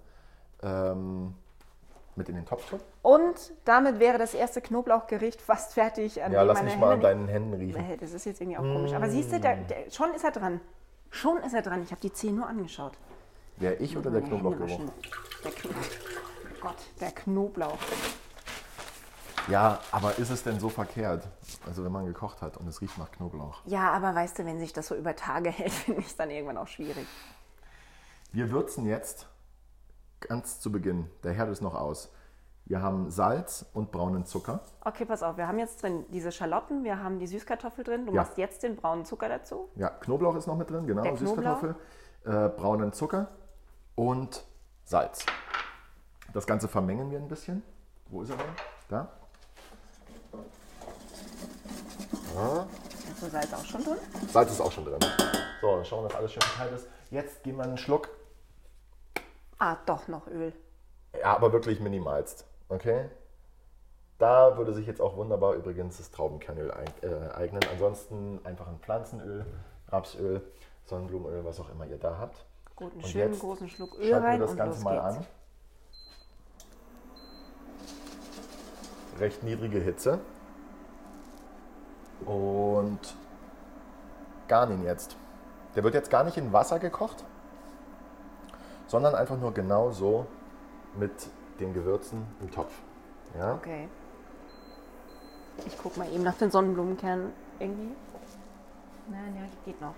[0.63, 1.35] ähm,
[2.17, 2.81] mit in den Topf tun.
[3.03, 6.17] Und damit wäre das erste Knoblauchgericht fast fertig.
[6.17, 7.85] Ja, lass mich mal an deinen Händen riechen.
[8.01, 8.93] Das ist jetzt irgendwie auch komisch.
[8.93, 10.61] Aber siehst du, der, der, schon ist er dran.
[11.11, 11.83] Schon ist er dran.
[11.83, 12.93] Ich habe die Zehe nur angeschaut.
[13.57, 14.81] Wer ich oder der Knoblauchgeruch?
[15.45, 15.85] Der Knoblauch.
[15.85, 17.79] Oh Gott, der Knoblauch.
[19.49, 21.29] Ja, aber ist es denn so verkehrt?
[21.67, 23.61] Also wenn man gekocht hat und es riecht nach Knoblauch.
[23.67, 26.31] Ja, aber weißt du, wenn sich das so über Tage hält, finde ich es dann
[26.31, 27.07] irgendwann auch schwierig.
[28.33, 29.27] Wir würzen jetzt
[30.21, 31.11] ganz zu Beginn.
[31.23, 32.11] Der Herd ist noch aus.
[32.67, 34.61] Wir haben Salz und braunen Zucker.
[34.81, 38.07] Okay, pass auf, wir haben jetzt drin diese Schalotten, wir haben die Süßkartoffel drin.
[38.07, 38.23] Du Ja.
[38.23, 39.69] machst jetzt den braunen Zucker dazu.
[39.77, 41.15] Ja, Knoblauch ist noch mit drin, genau, Der.
[41.19, 41.77] Süßkartoffel,
[42.25, 43.29] äh, braunen Zucker
[43.95, 44.45] und
[44.85, 45.27] Salz.
[46.33, 47.63] Das Ganze vermengen wir ein bisschen.
[48.09, 48.47] Wo ist er denn?
[48.89, 49.09] Da.
[52.35, 53.97] Ist so Salz auch schon drin?
[54.33, 54.99] Salz ist auch schon drin.
[55.61, 56.89] So, dann schauen wir, dass alles schön verteilt ist.
[57.11, 58.09] Jetzt geben wir einen Schluck.
[59.59, 60.53] Ah, doch noch Öl.
[61.19, 62.45] Ja, aber wirklich minimalst.
[62.69, 63.09] Okay?
[64.19, 67.61] Da würde sich jetzt auch wunderbar übrigens das Traubenkernöl äh, eignen.
[67.71, 69.47] Ansonsten einfach ein Pflanzenöl,
[69.89, 70.43] Rapsöl,
[70.85, 72.45] Sonnenblumenöl, was auch immer ihr da habt.
[72.75, 75.13] Gut, einen Und schönen großen Schluck Öl Schalten rein wir das und Ganze los mal
[75.13, 75.17] geht's.
[75.19, 75.27] an.
[79.21, 80.19] Recht niedrige Hitze.
[82.27, 83.17] Und
[84.49, 85.17] garn ihn jetzt.
[85.77, 87.25] Der wird jetzt gar nicht in Wasser gekocht,
[88.87, 90.27] sondern einfach nur genau so
[90.97, 91.13] mit
[91.61, 92.73] den Gewürzen im Topf.
[93.37, 93.55] Ja?
[93.55, 93.89] Okay.
[95.67, 97.95] Ich guck mal eben nach den Sonnenblumenkernen irgendwie.
[99.09, 99.95] Nein, ja, geht noch.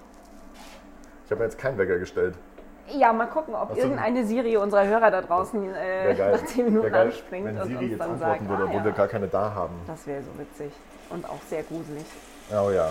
[1.24, 2.36] Ich habe jetzt keinen Wecker gestellt.
[2.92, 6.94] Ja, mal gucken, ob du- irgendeine Serie unserer Hörer da draußen äh, nach 10 Minuten
[6.94, 8.84] anspringt wenn und Siri uns jetzt dann antworten sagt, würde, ah, obwohl ja.
[8.84, 9.74] wir gar keine da haben.
[9.86, 10.72] Das wäre so witzig
[11.10, 12.04] und auch sehr gruselig.
[12.52, 12.90] Oh ja.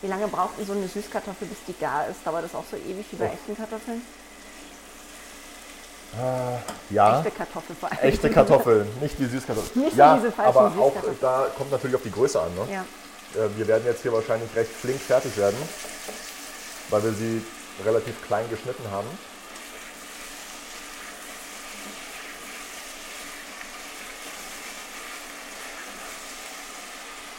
[0.00, 2.24] Wie lange braucht denn so eine Süßkartoffel, bis die gar ist?
[2.24, 3.32] Dauert das auch so ewig wie bei Oh.
[3.32, 4.00] echten Kartoffeln?
[6.90, 7.18] Ja.
[7.18, 8.00] Echte Kartoffel vor allem.
[8.00, 9.84] Echte Kartoffeln, nicht die Süßkartoffeln.
[9.84, 12.54] Nicht so ja, diese falschen aber auch da kommt natürlich auf die Größe an.
[12.54, 12.72] Ne?
[12.72, 12.84] Ja.
[13.34, 15.56] Äh, Wir werden jetzt hier wahrscheinlich recht flink fertig werden,
[16.90, 17.42] weil wir sie
[17.84, 19.08] relativ klein geschnitten haben.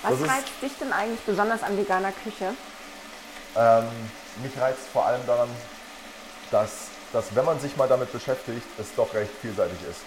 [0.02, 2.54] Was Das ist- reizt dich denn eigentlich besonders an veganer Küche?
[3.56, 3.86] Ähm,
[4.42, 5.50] mich reizt vor allem daran,
[6.52, 6.70] dass,
[7.12, 10.00] dass wenn man sich mal damit beschäftigt, es doch recht vielseitig ist.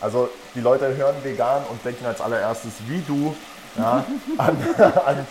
[0.00, 3.36] Also die Leute hören vegan und denken als allererstes, wie du,
[3.76, 4.04] ja,
[4.38, 5.26] an, an,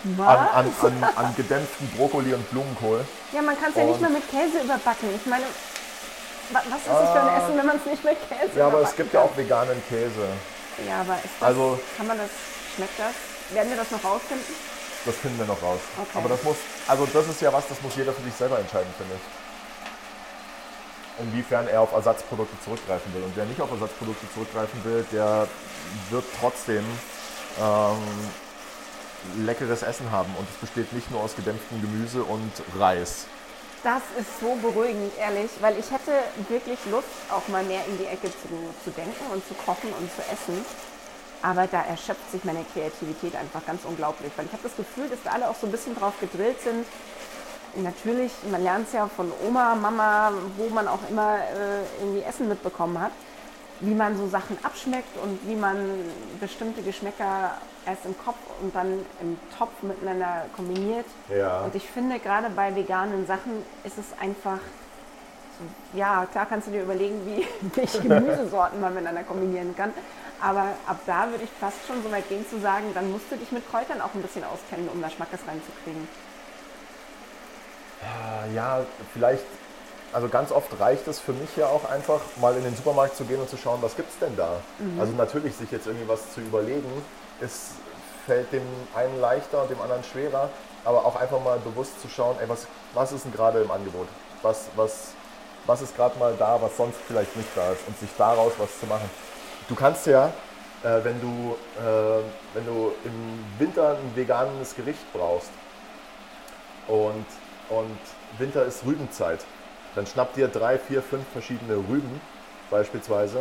[0.53, 3.05] an, an, gedämpften Brokkoli und Blumenkohl.
[3.31, 5.09] Ja, man kann es ja nicht mehr mit Käse überbacken.
[5.15, 5.43] Ich meine,
[6.51, 8.81] wa- was ist es für ein Essen, wenn man es nicht mit Käse Ja, aber
[8.81, 9.29] es gibt ja kann?
[9.29, 10.27] auch veganen Käse.
[10.87, 12.29] Ja, aber ist das, Also- kann man das,
[12.75, 13.13] schmeckt das?
[13.55, 14.45] Werden wir das noch rausfinden?
[15.05, 15.79] Das finden wir noch raus.
[15.97, 16.17] Okay.
[16.17, 16.55] Aber das muss,
[16.87, 19.21] also das ist ja was, das muss jeder für sich selber entscheiden, finde ich.
[21.19, 23.21] Inwiefern er auf Ersatzprodukte zurückgreifen will.
[23.23, 25.47] Und wer nicht auf Ersatzprodukte zurückgreifen will, der
[26.09, 26.83] wird trotzdem
[27.59, 30.33] ähm, leckeres Essen haben.
[30.37, 33.25] Und es besteht nicht nur aus gedämpftem Gemüse und Reis.
[33.83, 36.13] Das ist so beruhigend, ehrlich, weil ich hätte
[36.47, 38.47] wirklich Lust, auch mal mehr in die Ecke zu,
[38.83, 40.63] zu denken und zu kochen und zu essen.
[41.41, 45.19] Aber da erschöpft sich meine Kreativität einfach ganz unglaublich, weil ich habe das Gefühl, dass
[45.25, 46.85] da alle auch so ein bisschen drauf gedrillt sind.
[47.75, 52.47] Natürlich, man lernt es ja von Oma, Mama, wo man auch immer äh, irgendwie Essen
[52.47, 53.11] mitbekommen hat,
[53.83, 55.77] wie man so Sachen abschmeckt und wie man
[56.39, 57.51] bestimmte Geschmäcker
[57.85, 61.05] erst im Kopf und dann im Topf miteinander kombiniert.
[61.29, 61.61] Ja.
[61.61, 63.51] Und ich finde, gerade bei veganen Sachen
[63.83, 64.59] ist es einfach,
[65.59, 69.93] so, ja, klar kannst du dir überlegen, wie welche Gemüsesorten man miteinander kombinieren kann.
[70.41, 73.35] Aber ab da würde ich fast schon so weit gehen zu sagen, dann musst du
[73.35, 76.07] dich mit Kräutern auch ein bisschen auskennen, um da Schmackes reinzukriegen.
[78.53, 79.45] Ja, vielleicht,
[80.13, 83.25] also ganz oft reicht es für mich ja auch einfach, mal in den Supermarkt zu
[83.25, 84.57] gehen und zu schauen, was gibt es denn da.
[84.99, 86.89] Also natürlich, sich jetzt irgendwie was zu überlegen,
[87.41, 87.71] es
[88.25, 88.63] fällt dem
[88.95, 90.49] einen leichter dem anderen schwerer,
[90.85, 94.07] aber auch einfach mal bewusst zu schauen, ey, was, was ist denn gerade im Angebot?
[94.41, 95.07] Was, was,
[95.65, 98.79] was ist gerade mal da, was sonst vielleicht nicht da ist und sich daraus was
[98.79, 99.09] zu machen.
[99.67, 100.27] Du kannst ja,
[100.83, 102.21] äh, wenn, du, äh,
[102.53, 105.49] wenn du im Winter ein veganes Gericht brauchst,
[106.87, 107.25] und,
[107.69, 107.97] und
[108.37, 109.39] Winter ist Rübenzeit.
[109.95, 112.19] Dann schnapp dir drei, vier, fünf verschiedene Rüben
[112.71, 113.39] beispielsweise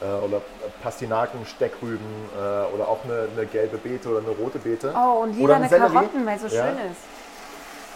[0.00, 0.40] äh, oder
[0.82, 2.06] Pastinaken, Steckrüben
[2.36, 4.94] äh, oder auch eine, eine gelbe Beete oder eine rote Beete.
[4.94, 5.94] Oh, und lieber oder eine Sellerie.
[5.94, 6.64] Karotten, weil es so Ja.
[6.66, 7.00] schön ist.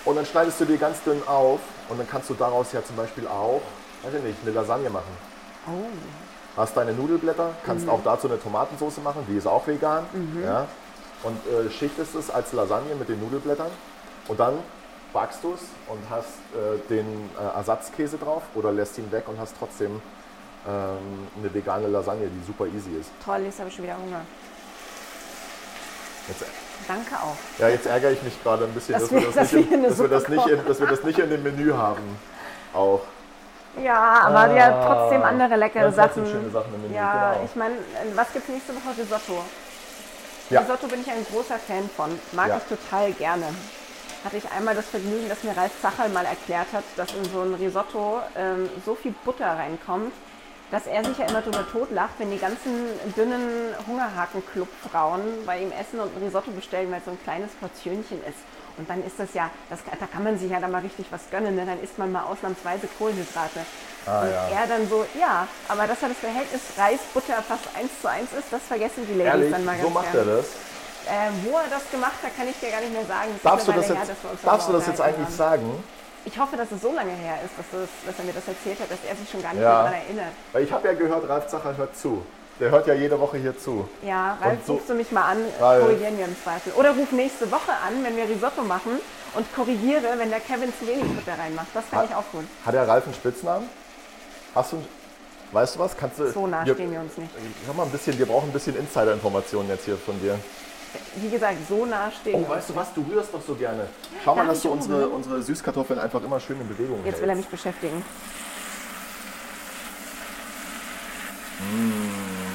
[0.05, 2.97] Und dann schneidest du die ganz dünn auf und dann kannst du daraus ja zum
[2.97, 3.61] Beispiel auch,
[4.03, 5.17] weiß ich nicht, eine Lasagne machen.
[5.69, 5.71] Oh.
[6.57, 10.05] Hast deine Nudelblätter, kannst auch dazu eine Tomatensauce machen, die ist auch vegan.
[10.45, 10.67] Ja?
[11.23, 13.71] Und äh, schichtest es als Lasagne mit den Nudelblättern
[14.27, 14.55] und dann
[15.13, 19.39] backst du es und hast äh, den äh, Ersatzkäse drauf oder lässt ihn weg und
[19.39, 20.01] hast trotzdem
[20.67, 23.11] ähm, eine vegane Lasagne, die super easy ist.
[23.25, 24.21] Toll, jetzt habe ich schon wieder Hunger.
[26.29, 26.45] Jetzt,
[26.87, 27.37] Danke auch.
[27.61, 29.83] ja, jetzt ärgere ich mich gerade ein bisschen, Dass dass, wir, das, dass nicht in,
[29.83, 32.17] dass, wir das nicht in, dass wir das nicht in dem Menü haben.
[32.73, 33.01] Auch.
[33.83, 36.27] Ja, aber ja, trotzdem andere leckere Ja, Sachen.
[36.27, 37.45] schöne Sachen im Menü, ja, genau.
[37.45, 37.75] ich meine,
[38.15, 38.97] was gibt es nächste Woche?
[38.99, 39.43] Risotto.
[40.51, 40.61] Ja.
[40.61, 42.19] Risotto bin ich ein großer Fan von.
[42.33, 42.59] Mag Ja.
[42.59, 43.47] ich total gerne.
[44.25, 47.41] Hatte ich einmal das Vergnügen, dass mir Ralf Zacherl mal erklärt hat, dass in so
[47.41, 50.13] ein Risotto ähm, so viel Butter reinkommt,
[50.71, 56.01] dass er sich ja immer drüber totlacht, wenn die ganzen dünnen Hungerhaken-Club-Frauen bei ihm essen
[56.01, 58.39] und ein Risotto bestellen, weil es so ein kleines Portionchen ist.
[58.79, 61.29] Und dann ist das ja, das, da kann man sich ja dann mal richtig was
[61.31, 61.67] gönnen, ne?
[61.67, 63.61] dann isst man mal ausnahmsweise Kohlenhydrate.
[64.07, 64.49] Ah, und ja.
[64.49, 68.51] er dann so, ja, aber dass er das Verhältnis Reis-Butter fast eins zu eins ist,
[68.51, 70.29] das vergessen die Ladies Ehrlich, dann mal ganz so macht gern.
[70.29, 70.47] er das.
[71.07, 73.31] Äh, wo er das gemacht hat, kann ich dir gar nicht mehr sagen.
[73.35, 75.35] Das Darfst du das jetzt, her, uns darfst du das jetzt eigentlich haben.
[75.37, 75.85] sagen?
[76.25, 78.79] Ich hoffe, dass es so lange her ist, dass, es, dass er mir das erzählt
[78.79, 79.69] hat, dass er sich schon gar nicht Ja.
[79.83, 80.33] mehr daran erinnert.
[80.53, 82.25] Weil ich habe ja gehört, Ralf Zacher hört zu.
[82.61, 83.89] Der hört ja jede Woche hier zu.
[84.07, 85.83] Ja, Ralf, so- rufst du mich mal an, Ralf.
[85.83, 86.73] korrigieren wir im Zweifel.
[86.75, 89.01] Oder ruf nächste Woche an, wenn wir Risotto machen
[89.35, 91.69] und korrigiere, wenn der Kevin zu wenig Butter reinmacht.
[91.75, 92.45] Das fände ich auch gut.
[92.65, 93.69] Hat der Ralf einen Spitznamen?
[94.55, 95.03] Hast du einen,
[95.51, 95.95] Weißt du was?
[95.97, 96.31] Kannst du.
[96.31, 97.31] So nah wir- stehen wir uns nicht.
[97.67, 100.39] Sag mal ein bisschen, wir brauchen ein bisschen Insider-Informationen jetzt hier von dir.
[101.17, 102.93] Wie gesagt, so nah stehen Oh, weißt du was?
[102.95, 103.87] Du rührst doch so gerne.
[104.25, 107.29] Schau mal, Darf dass du unsere, unsere Süßkartoffeln einfach immer schön in Bewegung Jetzt will
[107.29, 107.51] er hältst.
[107.51, 108.05] mich beschäftigen.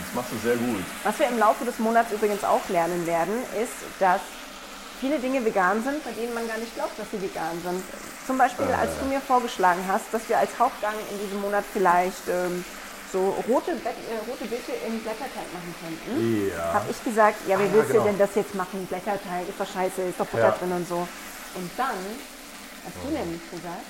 [0.06, 0.84] Das machst du sehr gut.
[1.04, 4.21] Was wir im Laufe des Monats übrigens auch lernen werden, ist, dass
[5.00, 7.84] viele Dinge vegan sind, bei denen man gar nicht glaubt, dass sie vegan sind.
[8.26, 12.28] Zum Beispiel, als du mir vorgeschlagen hast, dass wir als Hauptgang in diesem Monat vielleicht
[12.28, 12.65] ähm,
[13.12, 16.50] so rote, äh, rote Beete im Blätterteig machen könnten.
[16.56, 16.74] Ja.
[16.74, 18.04] Habe ich gesagt, ja, wie Ah, ja, willst genau.
[18.04, 18.86] du denn das jetzt machen?
[18.88, 20.58] Blätterteig, ist doch scheiße, ist doch Butter Ja.
[20.58, 21.08] drin und so.
[21.56, 21.98] Und dann
[22.86, 23.88] hast du nämlich gesagt,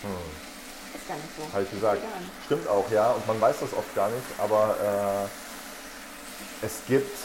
[0.94, 1.44] ist gar nicht so.
[1.44, 1.54] Hm.
[1.54, 2.02] Habe ich gesagt.
[2.46, 3.12] Stimmt auch, ja.
[3.12, 5.28] Und man weiß das oft gar nicht, aber
[6.62, 7.16] äh, es gibt,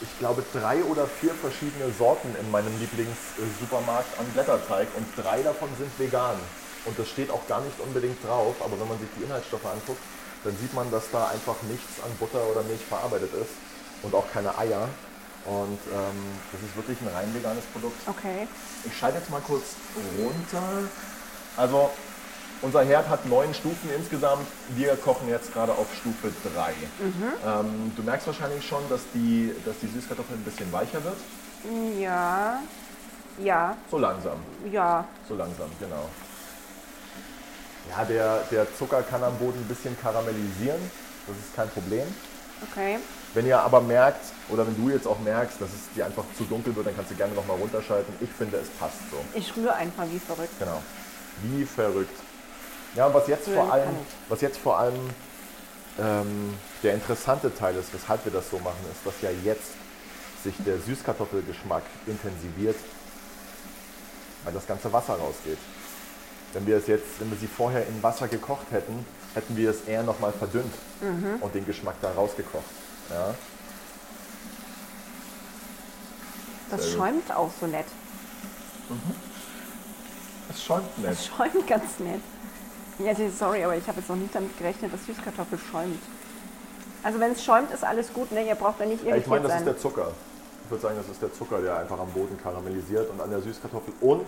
[0.00, 5.68] ich glaube, drei oder vier verschiedene Sorten in meinem Lieblingssupermarkt an Blätterteig und drei davon
[5.78, 6.36] sind vegan.
[6.86, 10.00] Und das steht auch gar nicht unbedingt drauf, aber wenn man sich die Inhaltsstoffe anguckt,
[10.44, 13.50] dann sieht man, dass da einfach nichts an Butter oder Milch verarbeitet ist
[14.02, 14.88] und auch keine Eier.
[15.46, 16.20] Und ähm,
[16.52, 17.96] das ist wirklich ein rein veganes Produkt.
[18.06, 18.46] Okay.
[18.84, 19.64] Ich schalte jetzt mal kurz
[20.18, 20.62] runter.
[21.56, 21.90] Also
[22.62, 24.46] unser Herd hat neun Stufen insgesamt.
[24.76, 26.74] Wir kochen jetzt gerade auf Stufe 3.
[27.46, 31.16] Ähm, du merkst wahrscheinlich schon, dass die, dass die Süßkartoffel ein bisschen weicher wird.
[31.98, 32.60] Ja.
[33.38, 33.76] Ja.
[33.90, 34.38] So langsam,
[34.70, 35.06] Ja.
[35.26, 36.08] so langsam, genau.
[37.90, 40.80] Ja, der, der Zucker kann am Boden ein bisschen karamellisieren.
[41.26, 42.06] Das ist kein Problem.
[42.70, 42.98] Okay.
[43.34, 46.44] Wenn ihr aber merkt, oder wenn du jetzt auch merkst, dass es dir einfach zu
[46.44, 48.12] dunkel wird, dann kannst du gerne nochmal runterschalten.
[48.20, 49.16] Ich finde, es passt so.
[49.34, 50.58] Ich rühre einfach wie verrückt.
[50.58, 50.82] Genau.
[51.42, 52.16] Wie verrückt.
[52.94, 53.96] Ja, und was jetzt Rühren vor allem,
[54.28, 55.10] was jetzt vor allem
[55.98, 59.72] ähm, der interessante Teil ist, weshalb wir das so machen, ist, dass ja jetzt
[60.42, 62.76] sich der Süßkartoffelgeschmack intensiviert,
[64.44, 65.58] weil das ganze Wasser rausgeht.
[66.52, 69.82] Wenn wir es jetzt, wenn wir sie vorher in Wasser gekocht hätten, hätten wir es
[69.86, 70.72] eher nochmal verdünnt
[71.40, 72.64] und den Geschmack da rausgekocht.
[73.10, 73.34] Ja?
[76.70, 76.98] Das Sehr gut.
[76.98, 77.86] schäumt auch so nett.
[80.50, 82.20] Es schäumt Das schäumt ganz nett.
[82.98, 86.00] Ja, sorry, aber ich habe jetzt noch nicht damit gerechnet, dass Süßkartoffel schäumt.
[87.02, 88.46] Also wenn es schäumt, ist alles gut, ne?
[88.46, 89.60] Ihr braucht da nicht Ja, irritiert ich meine, das sein.
[89.60, 90.10] ist der Zucker.
[90.64, 93.40] Ich würde sagen, das ist der Zucker, der einfach am Boden karamellisiert und an der
[93.40, 94.26] Süßkartoffel und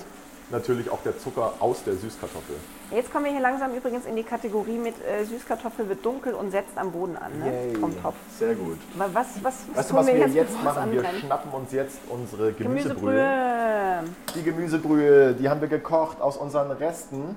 [0.50, 2.56] natürlich auch der Zucker aus der Süßkartoffel.
[2.90, 6.50] Jetzt kommen wir hier langsam übrigens in die Kategorie mit äh, Süßkartoffel wird dunkel und
[6.50, 7.78] setzt am Boden an, ne?
[7.80, 8.16] Vom Topf.
[8.38, 8.76] Sehr gut.
[8.96, 10.92] Wa- Was, was, was Weißt du, was wir jetzt, es machen?
[10.92, 13.14] Wir schnappen uns jetzt unsere Gemüsebrühe.
[13.14, 14.04] Gemüsebrühe.
[14.34, 17.36] Die Gemüsebrühe, die haben wir gekocht aus unseren Resten,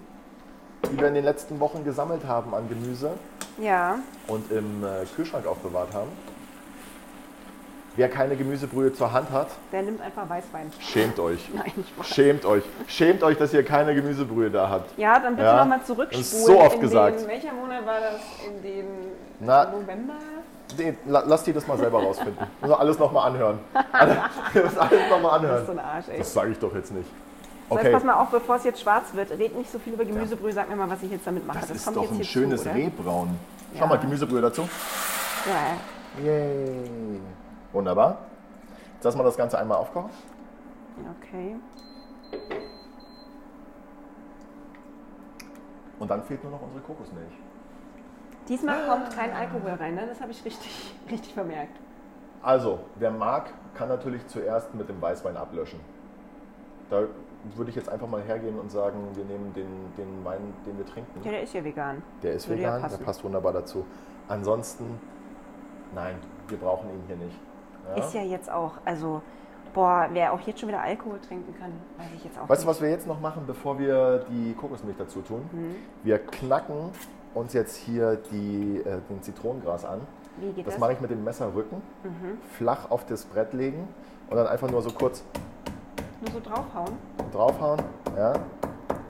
[0.91, 3.11] die wir in den letzten Wochen gesammelt haben an Gemüse
[3.57, 6.09] Ja, und im äh, Kühlschrank aufbewahrt haben.
[7.97, 10.69] Wer keine Gemüsebrühe zur Hand hat, der nimmt einfach Weißwein.
[10.79, 11.49] schämt euch.
[11.53, 12.07] Nein, ich weiß.
[12.07, 12.63] Schämt euch.
[12.87, 14.97] Schämt euch, dass ihr keine Gemüsebrühe da habt.
[14.97, 16.21] Ja, dann bitte Ja, nochmal das zurückspulen.
[16.21, 17.21] ist so oft in gesagt.
[17.21, 18.21] Den, welcher Monat war das?
[18.47, 18.85] In den
[19.39, 19.65] Na.
[19.65, 20.13] November?
[20.77, 22.37] Nee, la- lass die das mal selber rausfinden.
[22.59, 23.59] Muss alles nochmal anhören.
[24.53, 25.79] Muss alles nochmal Das ist so anhören.
[25.79, 26.17] ein Arsch, ey.
[26.17, 27.07] Das sage ich doch jetzt nicht.
[27.69, 29.31] So, jetzt Okay, pass mal auf, bevor es jetzt schwarz wird.
[29.31, 30.51] Red nicht so viel über Gemüsebrühe.
[30.51, 31.59] Sag mir mal, was ich jetzt damit mache.
[31.61, 32.69] das ist kommt doch jetzt ein schönes zu?
[32.73, 33.37] Rehbraun.
[33.73, 33.85] Schau Ja.
[33.87, 34.67] mal, Gemüsebrühe dazu.
[35.45, 37.19] Ja, Yay.
[37.75, 38.19] Wunderbar.
[38.93, 40.09] Jetzt lassen wir das Ganze einmal aufkochen.
[41.19, 41.57] okay.
[45.99, 47.33] Und dann fehlt nur noch unsere Kokosmilch.
[48.47, 50.07] Diesmal kommt kein Alkohol rein, ne?
[50.07, 51.77] das habe ich richtig, richtig vermerkt.
[52.41, 55.79] Also, wer mag, kann natürlich zuerst mit dem Weißwein ablöschen.
[56.89, 57.01] Da
[57.55, 60.85] würde ich jetzt einfach mal hergehen und sagen, wir nehmen den, den Wein, den wir
[60.85, 61.21] trinken.
[61.23, 62.01] Ja, der ist ja vegan.
[62.23, 63.03] Der ist Würde ja vegan, der passen.
[63.03, 63.85] passt wunderbar dazu.
[64.29, 64.99] Ansonsten,
[65.93, 66.15] nein,
[66.47, 67.37] wir brauchen ihn hier nicht.
[67.89, 67.95] Ja?
[68.03, 69.21] Ist ja jetzt auch, also,
[69.73, 72.67] boah, wer auch jetzt schon wieder Alkohol trinken kann, weiß ich jetzt auch Weißt du,
[72.67, 75.47] was wir jetzt noch machen, bevor wir die Kokosmilch dazu tun?
[75.51, 75.75] Mhm.
[76.03, 76.91] Wir knacken
[77.33, 80.01] uns jetzt hier die, äh, den Zitronengras an.
[80.37, 80.81] Wie geht Das das?
[80.81, 82.39] mache ich mit dem Messerrücken, Mhm.
[82.57, 83.87] flach auf das Brett legen
[84.29, 85.23] und dann einfach nur so kurz
[86.21, 86.97] Nur so draufhauen?
[87.31, 87.81] draufhauen.
[88.17, 88.33] Ja?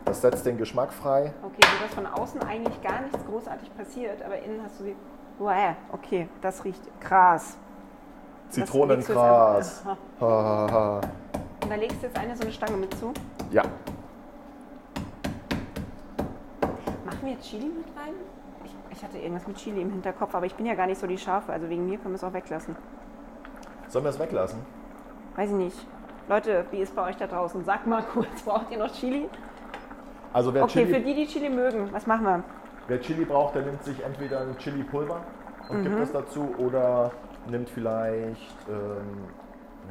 [0.06, 1.34] Das setzt den Geschmack frei.
[1.44, 4.96] Okay, so dass von außen eigentlich gar nichts großartig passiert, aber innen hast du die.
[5.40, 7.58] Uah, okay, das riecht krass.
[7.58, 9.80] Das legst du jetzt Zitronengras.
[9.86, 11.02] einfach- Ha, ha, ha.
[11.64, 13.12] Und da legst du jetzt eine so eine Stange mit zu.
[13.52, 13.64] Ja,
[17.06, 18.14] Machen wir jetzt Chili mit rein?
[18.64, 21.08] Ich, ich hatte irgendwas mit Chili im Hinterkopf, aber ich bin ja gar nicht so
[21.08, 22.76] die Scharfe, also wegen mir können wir es auch weglassen.
[23.88, 24.60] sollen wir es weglassen?
[25.36, 25.88] Weiß ich nicht.
[26.28, 27.64] Leute, wie ist bei euch da draußen?
[27.64, 29.30] Sagt mal kurz, braucht ihr noch Chili?
[30.34, 32.44] Also wer, Okay, für Chili, die, die Chili mögen, was machen wir?
[32.88, 35.22] wer Chili braucht, der nimmt sich entweder ein Chili-Pulver
[35.70, 35.84] und Mhm.
[35.84, 37.12] gibt es dazu oder
[37.48, 39.26] nimmt vielleicht, ähm,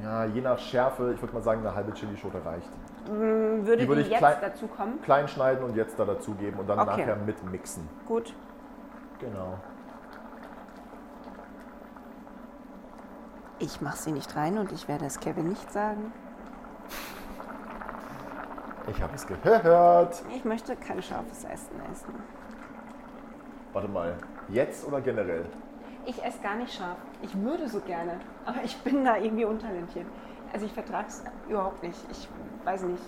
[0.03, 2.69] ja, je nach Schärfe, ich würde mal sagen, eine halbe Chilischote reicht.
[3.07, 5.01] Hm, Würde Die die, würde ich jetzt klein- dazu kommen?
[5.03, 6.91] Klein schneiden und jetzt da dazugeben und dann Okay.
[7.01, 7.89] nachher mitmixen.
[8.07, 8.35] Gut.
[9.21, 9.59] Genau.
[13.59, 16.13] Ich mache sie nicht rein und ich werde es Kevin nicht sagen.
[18.89, 20.23] Ich habe es gehört.
[20.35, 22.15] Ich möchte kein scharfes Essen essen.
[23.73, 24.15] Warte mal,
[24.49, 25.47] jetzt oder generell?
[26.07, 26.99] Ich esse gar nicht scharf.
[27.23, 30.07] Ich würde so gerne, aber ich bin da irgendwie untalentiert.
[30.53, 31.99] Also ich vertrage es überhaupt nicht.
[32.11, 32.29] Ich
[32.65, 33.03] weiß nicht.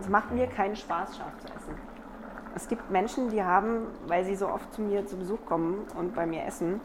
[0.00, 1.74] Es macht mir keinen Spaß, scharf zu essen.
[2.54, 6.14] Es gibt Menschen, die haben, weil sie so oft zu mir zu Besuch kommen und
[6.14, 6.80] bei mir essen,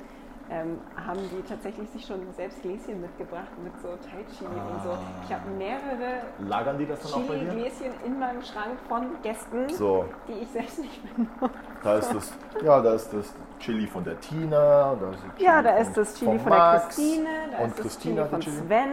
[0.52, 4.98] ähm, haben die tatsächlich sich schon selbst Gläschen mitgebracht mit so Thai Chili und so.
[5.26, 7.50] Ich habe mehrere Lagern die das dann auch bei dir?
[7.50, 11.56] Chili-Gläschen in meinem Schrank von Gästen, So, die ich selbst nicht benutze.
[11.84, 12.34] da ist das,
[12.64, 14.96] ja, da ist das Chili von der Tina.
[15.00, 16.80] Da ist Chili Ja, da ist das Chili von von der.
[16.86, 18.56] Christine, da und ist das Christina Chili hat von Chili.
[18.58, 18.90] Sven.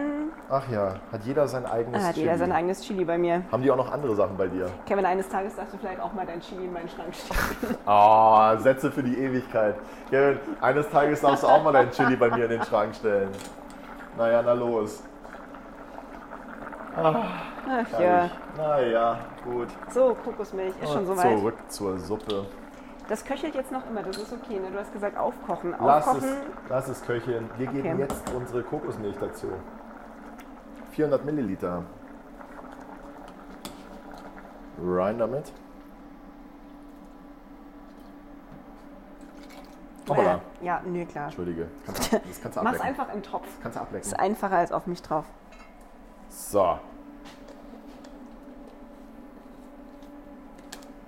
[0.51, 2.25] Ach ja, hat jeder sein eigenes Ah, hat Chili.
[2.25, 3.43] jeder sein eigenes Chili bei mir.
[3.51, 4.67] Haben die auch noch andere Sachen bei dir?
[4.85, 7.75] Kevin, eines Tages darfst du vielleicht auch mal dein Chili in meinen Schrank stellen.
[7.85, 9.75] Ah, Sätze für die Ewigkeit.
[10.09, 13.29] Kevin, eines Tages darfst du auch mal dein Chili bei mir in den Schrank stellen.
[14.17, 15.03] Naja, na los.
[16.95, 17.97] Ach ja.
[17.99, 18.31] Herrlich.
[18.57, 19.67] Naja, gut.
[19.89, 21.37] So, Kokosmilch ist schon Und soweit.
[21.37, 22.45] Zurück zur Suppe.
[23.07, 24.59] Das köchelt jetzt noch immer, das ist okay.
[24.59, 24.69] Ne?
[24.71, 25.75] Du hast gesagt aufkochen.
[25.79, 26.35] Lass es, Aufkochen.
[26.67, 27.49] lass es köcheln.
[27.57, 27.99] Wir geben Okay.
[28.01, 29.47] jetzt unsere Kokosmilch dazu.
[30.91, 31.83] 400 Milliliter.
[34.83, 35.51] Rein damit.
[40.09, 40.41] Hoppala.
[40.61, 41.25] Ja, nö, klar.
[41.25, 41.67] Entschuldige.
[41.85, 43.47] Kannst, du- das kannst du Mach's einfach im Topf.
[43.61, 44.07] Kannst du ablecken.
[44.07, 45.25] Ist einfacher als auf mich drauf.
[46.29, 46.79] So.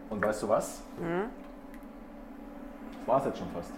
[0.10, 0.82] Und weißt du was?
[1.00, 1.30] Mhm.
[3.00, 3.72] Das war es jetzt schon fast.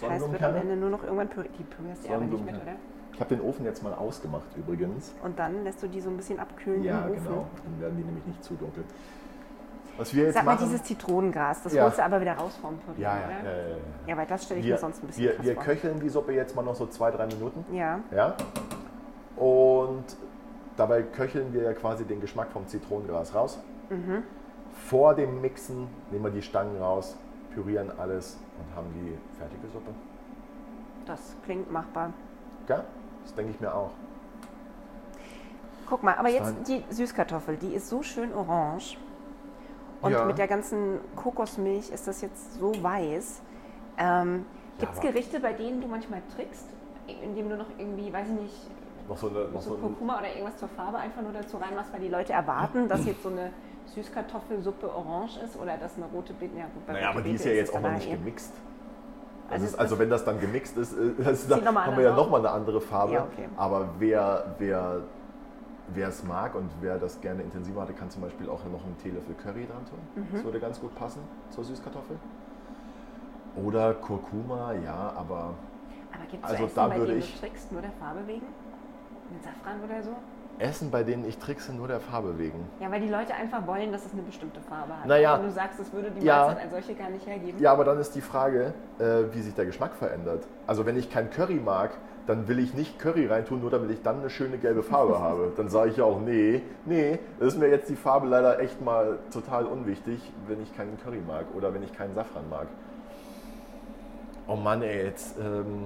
[0.00, 0.54] Das heißt, wird am?
[0.56, 1.54] Ende nur noch irgendwann püriert.
[1.58, 2.72] Die pürierst du ja aber nicht mit, oder?
[3.12, 5.14] Ich habe den Ofen jetzt mal ausgemacht übrigens.
[5.22, 7.24] Und dann lässt du die so ein bisschen abkühlen Ja, im Ofen.
[7.24, 7.46] genau.
[7.64, 8.84] Dann werden die nämlich nicht zu dunkel.
[9.96, 11.84] Was wir jetzt Sag mal, machen, dieses Zitronengras, das Ja.
[11.84, 13.76] holst du aber wieder raus vom Püree, ja, ja, ja, ja,
[14.08, 14.16] ja.
[14.16, 15.62] Weil das stelle ich Wir, mir sonst ein bisschen wir, krass wir vor.
[15.64, 17.64] köcheln die Suppe jetzt mal noch so zwei, drei Minuten.
[17.72, 18.34] Ja, Ja?
[19.36, 20.04] Und
[20.76, 23.58] dabei köcheln wir ja quasi den Geschmack vom Zitronengras raus.
[23.90, 24.22] Mhm.
[24.88, 27.16] Vor dem Mixen nehmen wir die Stangen raus,
[27.52, 29.90] pürieren alles und haben die fertige Suppe.
[31.06, 32.12] das klingt machbar.
[32.68, 32.84] Ja,
[33.22, 33.90] das denke ich mir auch.
[35.86, 38.96] Guck mal, aber jetzt die Süßkartoffel, die ist so schön orange.
[40.04, 40.24] Und Ja.
[40.26, 43.40] mit der ganzen Kokosmilch ist das jetzt so weiß.
[43.96, 44.44] Ähm,
[44.78, 46.66] Gibt es Gerichte, bei denen du manchmal trickst,
[47.22, 48.70] indem du noch irgendwie, weiß ich nicht,
[49.08, 51.92] Noch so eine, noch so so Kurkuma oder irgendwas zur Farbe einfach nur dazu reinmachst,
[51.92, 53.50] weil die Leute erwarten, dass jetzt so eine
[53.94, 57.44] Süßkartoffelsuppe orange ist oder dass eine rote Beete, ja gut, naja, aber die Beete ist
[57.46, 58.52] ja jetzt auch noch nicht gemixt.
[59.48, 62.10] Das Also ist, ist also wenn das dann gemixt ist, das, da haben wir ja
[62.10, 63.12] anders nochmal eine andere Farbe.
[63.14, 63.48] Ja, okay.
[63.56, 65.02] Aber wer, wer,
[65.88, 68.96] wer es mag und wer das gerne intensiver hatte, kann zum Beispiel auch noch einen
[69.02, 69.98] Teelöffel Curry dran tun.
[70.14, 70.28] Mhm.
[70.32, 71.20] Das würde ganz gut passen
[71.50, 72.16] zur Süßkartoffel.
[73.62, 75.54] Oder Kurkuma, ja, aber
[76.12, 78.20] Aber gibt es Also Essen, da bei würde denen ich- du trickst, nur der Farbe
[78.26, 78.46] wegen?
[79.32, 80.10] Mit Safran oder so?
[80.60, 82.68] Essen, bei denen ich trickse, nur der Farbe wegen.
[82.78, 85.06] Ja, weil die Leute einfach wollen, dass es eine bestimmte Farbe hat.
[85.06, 85.36] Naja.
[85.38, 86.46] Wenn du sagst, es würde die Ja.
[86.46, 87.58] Mahlzeit als solche gar nicht hergeben.
[87.60, 90.46] Ja, aber dann ist die Frage, äh, wie sich der Geschmack verändert.
[90.68, 91.90] Also wenn ich kein Curry mag,
[92.26, 95.52] dann will ich nicht Curry reintun, nur damit ich dann eine schöne gelbe Farbe habe.
[95.56, 98.80] Dann sage ich ja auch, nee, nee, das ist mir jetzt die Farbe leider echt
[98.80, 102.66] mal total unwichtig, wenn ich keinen Curry mag oder wenn ich keinen Safran mag.
[104.46, 105.84] Oh Mann, ey, jetzt ähm,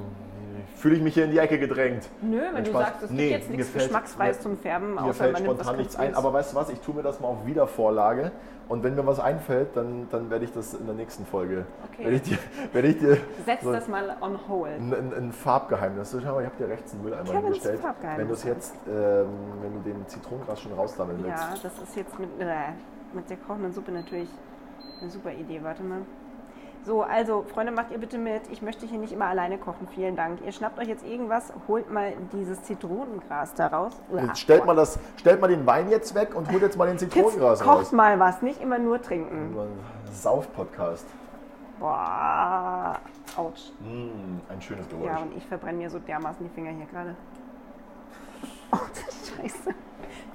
[0.76, 2.08] fühle ich mich hier in die Ecke gedrängt.
[2.22, 5.32] Nö, wenn du sagst, es Nee, gibt jetzt nichts Geschmacksfreies zum Färben, Mir außer fällt
[5.34, 8.32] man spontan nichts ein, aber weißt du was, ich tue mir das mal auf Wiedervorlage
[8.68, 12.04] und wenn mir was einfällt, dann, dann werde ich das in der nächsten Folge, Okay.
[12.04, 12.38] werde ich dir,
[12.72, 14.72] werde ich dir Setz so das mal on hold.
[14.72, 16.16] ein, ein, ein Farbgeheimnis.
[16.20, 17.80] Schau mal, ich habe dir rechts einen Mülleimer Kevins hingestellt.
[17.80, 18.18] Farbgeheimnis.
[18.20, 19.26] Wenn du es jetzt, ähm,
[19.62, 21.40] wenn du den Zitronengras schon raussammeln willst.
[21.42, 22.46] Ja, das ist jetzt mit, äh,
[23.14, 24.28] mit der kochenden Suppe natürlich
[25.00, 25.60] eine super Idee.
[25.62, 26.00] Warte mal.
[26.88, 28.48] So, also, Freunde, macht ihr bitte mit.
[28.50, 29.86] Ich möchte hier nicht immer alleine kochen.
[29.94, 30.38] Vielen Dank.
[30.46, 33.92] Ihr schnappt euch jetzt irgendwas, holt mal dieses Zitronengras da raus.
[34.10, 36.86] Uah, Jetzt stellt, mal das, stellt mal den Wein jetzt weg und holt jetzt mal
[36.86, 37.92] den Kids, Zitronengras kocht raus.
[37.92, 39.54] mal was, nicht immer nur trinken.
[40.10, 41.06] Sauf-Podcast.
[41.78, 42.98] Boah,
[43.36, 43.70] ouch.
[43.80, 45.08] Mm, ein schönes Geräusch.
[45.08, 47.14] Ja, und ich verbrenne mir so dermaßen die Finger hier gerade.
[48.72, 48.78] Oh,
[49.42, 49.74] scheiße.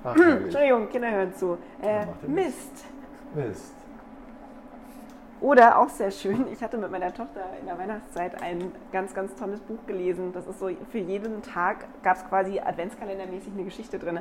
[0.03, 0.15] Ach.
[0.15, 1.57] Entschuldigung, Kinder hören zu.
[1.81, 2.05] Äh.
[2.27, 2.85] Mist.
[3.33, 3.73] Mist.
[5.43, 9.35] Oder auch sehr schön, ich hatte mit meiner Tochter in der Weihnachtszeit ein ganz, ganz
[9.35, 10.31] tolles Buch gelesen.
[10.31, 14.19] Das ist so, für jeden Tag gab es quasi adventskalendermäßig eine Geschichte drin.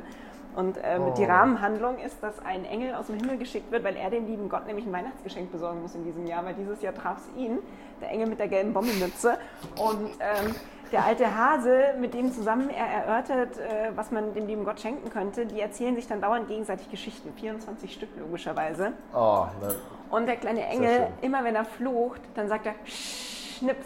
[0.53, 1.13] Und ähm, Oh.
[1.17, 4.49] die Rahmenhandlung ist, dass ein Engel aus dem Himmel geschickt wird, weil er dem lieben
[4.49, 7.59] Gott nämlich ein Weihnachtsgeschenk besorgen muss in diesem Jahr, weil dieses Jahr traf es ihn,
[8.01, 9.37] der Engel mit der gelben Bombenmütze.
[9.77, 10.53] Und ähm,
[10.93, 15.09] der alte Hase, mit dem zusammen er erörtert, äh, was man dem lieben Gott schenken
[15.09, 17.33] könnte, die erzählen sich dann dauernd gegenseitig Geschichten.
[17.35, 18.93] 24 Stück logischerweise.
[19.13, 19.73] Oh, na,
[20.09, 23.85] Und der kleine Engel, immer wenn er flucht, dann sagt er Schnips.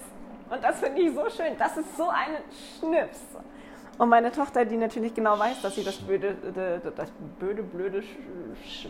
[0.50, 1.58] Und das finde ich so schön.
[1.58, 2.38] Das ist so ein
[2.80, 3.20] Schnips.
[3.98, 7.64] Und meine Tochter, die natürlich genau weiß, dass sie das blöde, de- de- das blöde,
[7.64, 8.04] blöde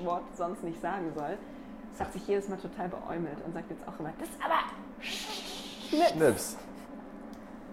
[0.03, 1.37] Wort sonst nicht sagen soll,
[1.99, 4.53] hat sich jedes Mal total beäumelt und sagt jetzt auch immer, das ist aber
[4.99, 6.11] Schnips.
[6.11, 6.57] Schnips.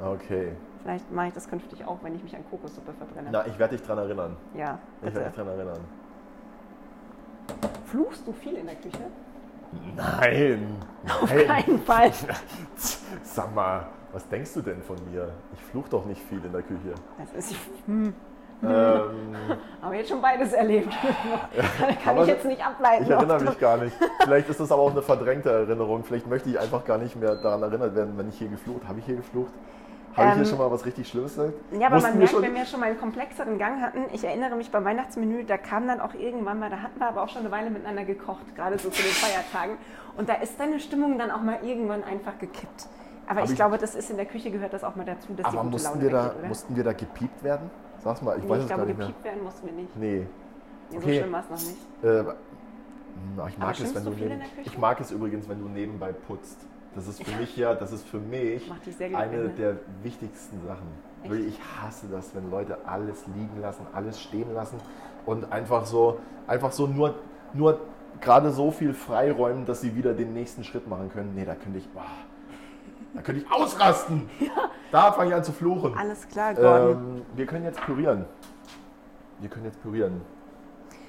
[0.00, 0.52] Okay.
[0.82, 3.28] Vielleicht mache ich das künftig auch, wenn ich mich an Kokossuppe verbrenne.
[3.32, 4.36] Na, ich werde dich dran erinnern.
[4.54, 5.24] Ja, Ich werde bitte.
[5.30, 5.80] dich dran erinnern.
[7.86, 8.98] Fluchst du viel in der Küche?
[9.96, 10.76] Nein.
[11.22, 11.46] Auf Nein.
[11.46, 12.10] keinen Fall.
[13.22, 15.28] Sag mal, was denkst du denn von mir?
[15.54, 16.94] Ich fluch doch nicht viel in der Küche.
[17.18, 17.56] Das ist,
[17.88, 19.34] ähm,
[19.82, 20.88] aber jetzt schon beides erlebt.
[22.04, 23.04] Kann Aber ich jetzt nicht ableiten.
[23.04, 23.94] ich erinnere mich gar nicht.
[24.22, 26.04] Vielleicht ist das aber auch eine verdrängte Erinnerung.
[26.04, 29.00] Vielleicht möchte ich einfach gar nicht mehr daran erinnert werden, wenn ich hier geflucht habe.
[29.00, 29.52] ich hier geflucht?
[30.16, 31.54] Habe ich hier Ähm, schon mal was richtig Schlimmes gesagt?
[31.72, 34.54] Ja, aber Mussten man merkt, wenn wir schon mal einen komplexeren Gang hatten, ich erinnere
[34.56, 37.42] mich beim Weihnachtsmenü, da kam dann auch irgendwann mal, da hatten wir aber auch schon
[37.42, 39.76] eine Weile miteinander gekocht, gerade so zu den Feiertagen.
[40.16, 42.86] Und da ist deine Stimmung dann auch mal irgendwann einfach gekippt.
[43.26, 45.38] Aber ich, ich- glaube, das ist in der Küche gehört das auch mal dazu, dass
[45.38, 46.48] die Aber gute mussten Laune wir, da, oder?
[46.48, 47.70] mussten wir da gepiept werden?
[47.98, 49.06] Sag's mal, ich nee, weiß ich es gar glaube, nicht mehr.
[49.08, 49.96] gepiept werden mussten wir nicht.
[49.96, 50.26] Nee.
[50.90, 51.14] Nee, Okay.
[51.14, 51.78] So schlimm war es noch nicht.
[52.04, 52.34] Äh,
[53.36, 56.58] na, ich, mag es, wenn du neben, ich mag es übrigens, wenn du nebenbei putzt.
[56.94, 58.70] Das ist für mich ja, das ist für mich
[59.00, 59.48] eine ne?
[59.50, 60.86] der wichtigsten Sachen.
[61.24, 61.34] Echt?
[61.34, 64.78] Ich hasse das, wenn Leute alles liegen lassen, alles stehen lassen
[65.26, 67.16] und einfach so, einfach so nur,
[67.52, 67.80] nur
[68.20, 71.34] gerade so viel freiräumen, dass sie wieder den nächsten Schritt machen können.
[71.34, 72.04] Nee, da könnte ich, boah,
[73.14, 74.28] da könnte ich ausrasten.
[74.92, 75.92] Da fange ich an zu fluchen.
[75.98, 77.16] Alles klar, Gordon.
[77.16, 78.26] Ähm, wir können jetzt pürieren.
[79.40, 80.20] Wir können jetzt pürieren.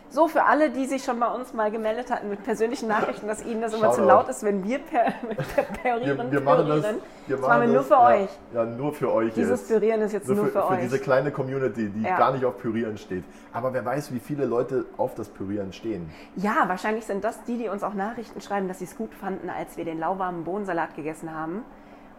[0.10, 3.44] So, für alle, die sich schon bei uns mal gemeldet hatten mit persönlichen Nachrichten, dass
[3.46, 5.14] ihnen das immer zu laut ist, wenn wir per,
[5.84, 7.02] parieren, Wir, wir machen das, pürieren.
[7.28, 8.30] wir das machen wir nur das, für ja, euch.
[8.54, 9.34] Ja, nur für euch.
[9.34, 9.68] Dieses jetzt.
[9.70, 10.80] Pürieren ist jetzt Nur nur für, für, für euch.
[10.82, 12.18] diese kleine Community, die Ja.
[12.18, 13.24] gar nicht auf Pürieren steht.
[13.52, 16.10] Aber wer weiß, wie viele Leute auf das Pürieren stehen.
[16.36, 19.50] Ja, wahrscheinlich sind das die, die uns auch Nachrichten schreiben, dass sie es gut fanden,
[19.50, 21.64] als wir den lauwarmen Bohnensalat gegessen haben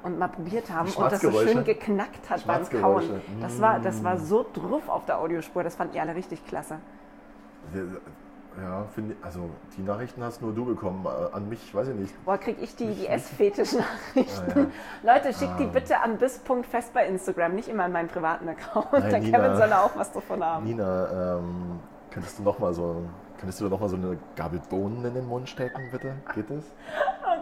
[0.02, 2.68] und mal probiert haben und das so schön geknackt hat beim.
[2.80, 3.04] Kauen.
[3.40, 6.78] Das war, das war so druff auf der Audiospur, das fanden die alle richtig klasse.
[8.58, 11.04] Ja, finde ich- also die Nachrichten hast nur du bekommen.
[11.04, 12.24] Äh, An mich, weiß ich nicht.
[12.24, 14.72] Boah, krieg ich die, die Essfetisch-Nachrichten.
[15.04, 18.92] Ah, Leute, schickt die bitte an bis.fest bei Instagram, nicht immer an meinen privaten Account.
[18.92, 19.38] Nein, Der Nina.
[19.38, 20.64] Kevin soll da auch was davon haben.
[20.64, 23.02] Nina, ähm, könntest du noch mal so,
[23.38, 26.14] könntest du noch mal so eine Gabel Bohnen in den Mund stecken, bitte?
[26.34, 26.64] Geht das?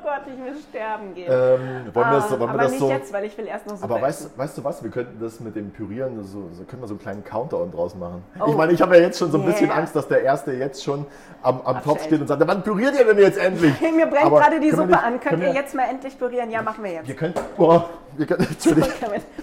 [0.05, 1.33] Gott, ich will sterben gehen.
[1.33, 1.61] Ähm,
[1.95, 2.91] wollen wir das, Ah, wollen wir aber das nicht so?
[2.91, 4.85] jetzt, weil ich will erst noch so Aber weißt, weißt du was?
[4.85, 7.95] Wir könnten das mit dem Pürieren, so, so können wir so einen kleinen Countdown draus
[7.95, 8.23] machen.
[8.39, 8.45] Oh.
[8.49, 9.79] Ich meine, ich habe ja jetzt schon so ein bisschen Yeah.
[9.79, 11.07] Angst, dass der Erste jetzt schon
[11.43, 13.73] am, am Topf steht und sagt, wann püriert ihr denn jetzt endlich?
[13.81, 15.21] Hey, mir brennt Aber gerade die Suppe wir nicht- an.
[15.21, 16.51] Könnt ihr wir- jetzt mal endlich pürieren?
[16.51, 17.09] Ja, machen wir jetzt.
[17.09, 18.91] Wir können, boah, wir können, Entschuldigung,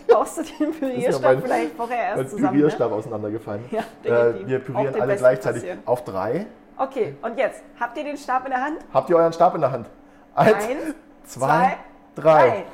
[0.08, 2.46] brauchst du den Pürierstab mein- vielleicht vorher mein erst zusammen?
[2.46, 2.52] Ne?
[2.60, 3.66] Pürierstab auseinandergefallen.
[3.72, 5.80] Ja, äh, wir pürieren alle gleichzeitig passieren.
[5.86, 6.46] auf drei.
[6.78, 8.78] Okay, und jetzt, habt ihr den Stab in der Hand?
[8.94, 9.88] Habt ihr euren Stab in der Hand?
[10.36, 10.96] Eins, Eins,
[11.28, 11.78] zwei,
[12.16, 12.66] zwei, drei.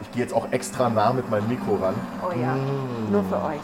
[0.00, 1.94] Ich gehe jetzt auch extra nah mit meinem Mikro ran.
[2.22, 3.10] Oh ja, Mm.
[3.10, 3.60] nur für euch.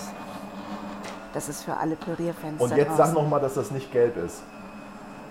[1.32, 3.14] Das ist für alle Pürierfans Und jetzt sag draußen.
[3.14, 4.42] nochmal, dass das nicht gelb ist.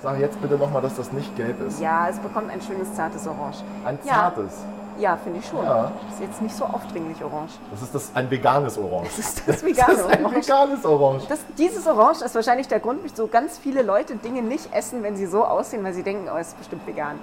[0.02, 1.80] Sag jetzt bitte nochmal, dass das nicht gelb ist.
[1.82, 3.58] Ja, es bekommt ein schönes zartes Orange.
[3.84, 4.54] Ein zartes.
[4.62, 4.79] Ja,
[5.18, 5.64] finde ich schon.
[5.64, 5.92] Ja.
[6.12, 7.52] Ist jetzt nicht so aufdringlich orange.
[7.72, 9.06] Das ist das, ein veganes Orange.
[9.08, 10.48] Das ist das Das vegane ist ein Orange.
[10.48, 11.26] veganes Orange.
[11.28, 15.16] Das, dieses Orange ist wahrscheinlich der Grund, wieso ganz viele Leute Dinge nicht essen, wenn
[15.16, 17.16] sie so aussehen, weil sie denken, oh, es ist bestimmt vegan.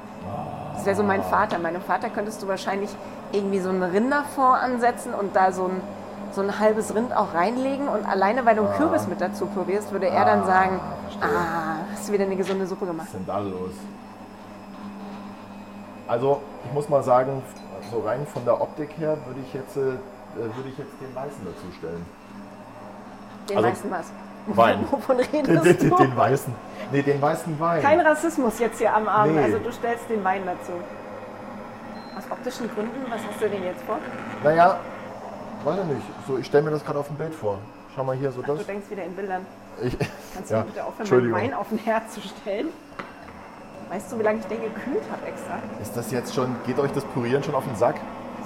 [0.74, 1.58] Das wäre so mein Vater.
[1.58, 2.90] Meinem Vater könntest du wahrscheinlich
[3.32, 5.80] irgendwie so einen Rinderfond ansetzen und da so ein,
[6.32, 9.92] so ein halbes Rind auch reinlegen und alleine, weil du einen Kürbis mit dazu pürierst,
[9.92, 11.38] würde er dann sagen, verstehe.
[11.38, 13.08] ah, hast du wieder eine gesunde Suppe gemacht.
[13.08, 13.72] Was ist denn da los?
[16.08, 17.42] Also, ich muss mal sagen,
[17.96, 21.40] so rein von der Optik her würde ich jetzt, äh, würde ich jetzt den Weißen
[21.44, 22.04] dazu stellen.
[23.48, 24.12] Den Also, weißen was.
[24.48, 24.84] Wein.
[24.90, 25.96] Wovon Den, redest den, du?
[25.96, 26.54] den Weißen.
[26.92, 27.82] Nee, den weißen Wein.
[27.82, 29.34] Kein Rassismus jetzt hier am Abend.
[29.36, 29.42] Nee.
[29.42, 30.72] Also du stellst den Wein dazu.
[32.16, 33.98] Aus optischen Gründen, was hast du denn jetzt vor?
[34.44, 34.78] Naja,
[35.64, 36.06] weiß ich nicht.
[36.26, 37.58] So, ich stelle mir das gerade auf dem Bild vor.
[37.94, 38.66] Schau mal hier so Du das.
[38.66, 39.44] denkst wieder in Bildern.
[39.82, 39.96] Ich,
[40.34, 41.38] Kannst du ja, bitte aufhören, meinen Entschuldigung.
[41.40, 42.68] Wein auf den Herd zu stellen?
[43.88, 45.58] Weißt du, wie lange ich den gekühlt habe extra?
[45.80, 47.96] Ist das jetzt schon, geht euch das Pürieren schon auf den Sack?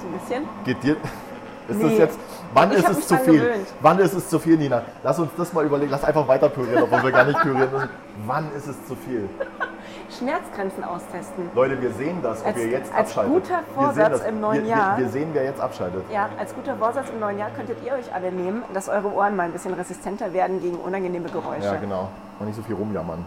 [0.01, 0.45] So ein bisschen.
[0.65, 0.97] Geht dir.
[1.69, 1.83] Ist Nee.
[1.91, 2.19] das jetzt.
[2.53, 3.35] Wann Ich ist es zu viel?
[3.41, 3.67] gewöhnt.
[3.81, 4.83] Wann ist es zu viel, Nina?
[5.05, 5.93] Lass uns das mal überlegen.
[5.93, 7.89] Lass einfach weiter pürieren, obwohl wir gar nicht pürieren müssen.
[8.27, 9.29] Wann ist es zu viel?
[10.19, 11.49] Schmerzgrenzen austesten.
[11.55, 13.33] Leute, wir sehen das, ob Als- ihr jetzt als abschaltet.
[13.35, 14.97] guter Wir sehen Vorsatz im neuen wir, Jahr.
[14.99, 16.03] Wir, wir sehen, wer jetzt abschaltet.
[16.13, 19.37] Ja, als guter Vorsatz im neuen Jahr könntet ihr euch alle nehmen, dass eure Ohren
[19.37, 21.67] mal ein bisschen resistenter werden gegen unangenehme Geräusche.
[21.67, 22.09] Ja, genau.
[22.41, 23.25] Und nicht so viel rumjammern.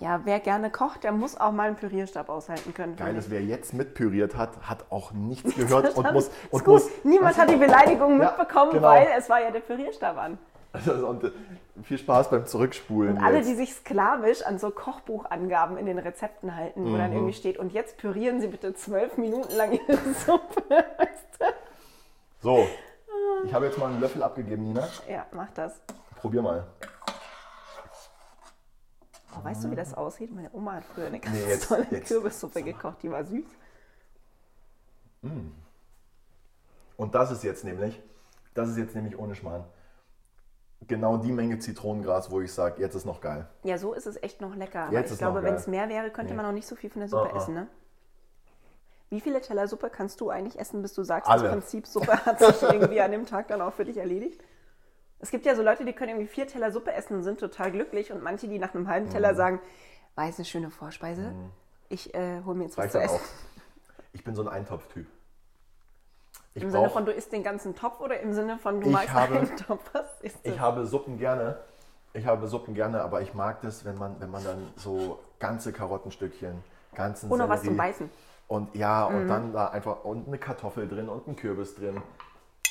[0.00, 2.96] Ja, wer gerne kocht, der muss auch mal einen Pürierstab aushalten können.
[2.96, 6.26] Geil ist, wer jetzt mitpüriert hat, hat auch nichts gehört und muss.
[6.28, 6.74] Ist Und gut.
[6.74, 8.88] muss Niemand hat die Beleidigung Ja, mitbekommen, genau.
[8.88, 10.38] weil es war ja der Pürierstab an.
[11.06, 11.30] und, äh,
[11.84, 13.18] viel Spaß beim Zurückspulen.
[13.18, 13.48] Und alle, jetzt.
[13.50, 16.98] die sich sklavisch an so Kochbuchangaben in den Rezepten halten, wo Mhm.
[16.98, 20.84] dann irgendwie steht, und jetzt pürieren Sie bitte zwölf Minuten lang Ihre Suppe.
[22.40, 22.66] So,
[23.44, 24.88] ich habe jetzt mal einen Löffel abgegeben, Nina.
[25.08, 25.80] Ja, mach das.
[26.16, 26.64] Probier mal.
[29.38, 30.32] Oh, weißt du, wie das aussieht?
[30.34, 32.08] Meine Oma hat früher eine ganz Nee, jetzt- tolle jetzt.
[32.08, 33.44] Kürbissuppe gekocht, die war süß.
[36.96, 38.00] Und das ist jetzt nämlich,
[38.54, 39.64] das ist jetzt nämlich ohne Schmarrn.
[40.88, 43.48] Genau die Menge Zitronengras, wo ich sage, jetzt ist noch geil.
[43.62, 44.84] Ja, so ist es echt noch lecker.
[44.86, 46.36] Aber Jetzt ich glaube, wenn es mehr wäre, könnte Nee.
[46.36, 47.36] man noch nicht so viel von der Suppe ah.
[47.36, 47.68] essen, ne?
[49.10, 51.42] Wie viele Teller Suppe kannst du eigentlich essen, bis du sagst, Alle.
[51.44, 54.42] das Prinzip Suppe hat sich irgendwie an dem Tag dann auch für dich erledigt?
[55.22, 57.70] Es gibt ja so Leute, die können irgendwie vier Teller Suppe essen und sind total
[57.70, 59.12] glücklich und manche, die nach einem halben Mhm.
[59.12, 59.60] Teller sagen,
[60.16, 61.32] war jetzt eine schöne Vorspeise,
[61.88, 63.14] ich äh, hole mir jetzt was Reicht zu essen.
[63.16, 63.20] auch.
[64.12, 65.06] Ich bin so ein Eintopftyp.
[66.54, 69.12] Ich, Im Sinne von, du isst den ganzen Topf oder im Sinne von, du magst
[69.14, 69.88] habe- einen Topf?
[69.94, 70.50] Was isst du?
[70.50, 71.56] ich habe Suppen gerne.
[72.14, 75.72] Ich habe Suppen gerne, aber ich mag das, wenn man, wenn man dann so ganze
[75.72, 76.62] Karottenstückchen,
[76.94, 78.10] ganzen Und noch was Sellerie- zum Beißen.
[78.48, 79.16] Und ja, Mhm.
[79.16, 82.02] und dann da einfach und eine Kartoffel drin und ein Kürbis drin.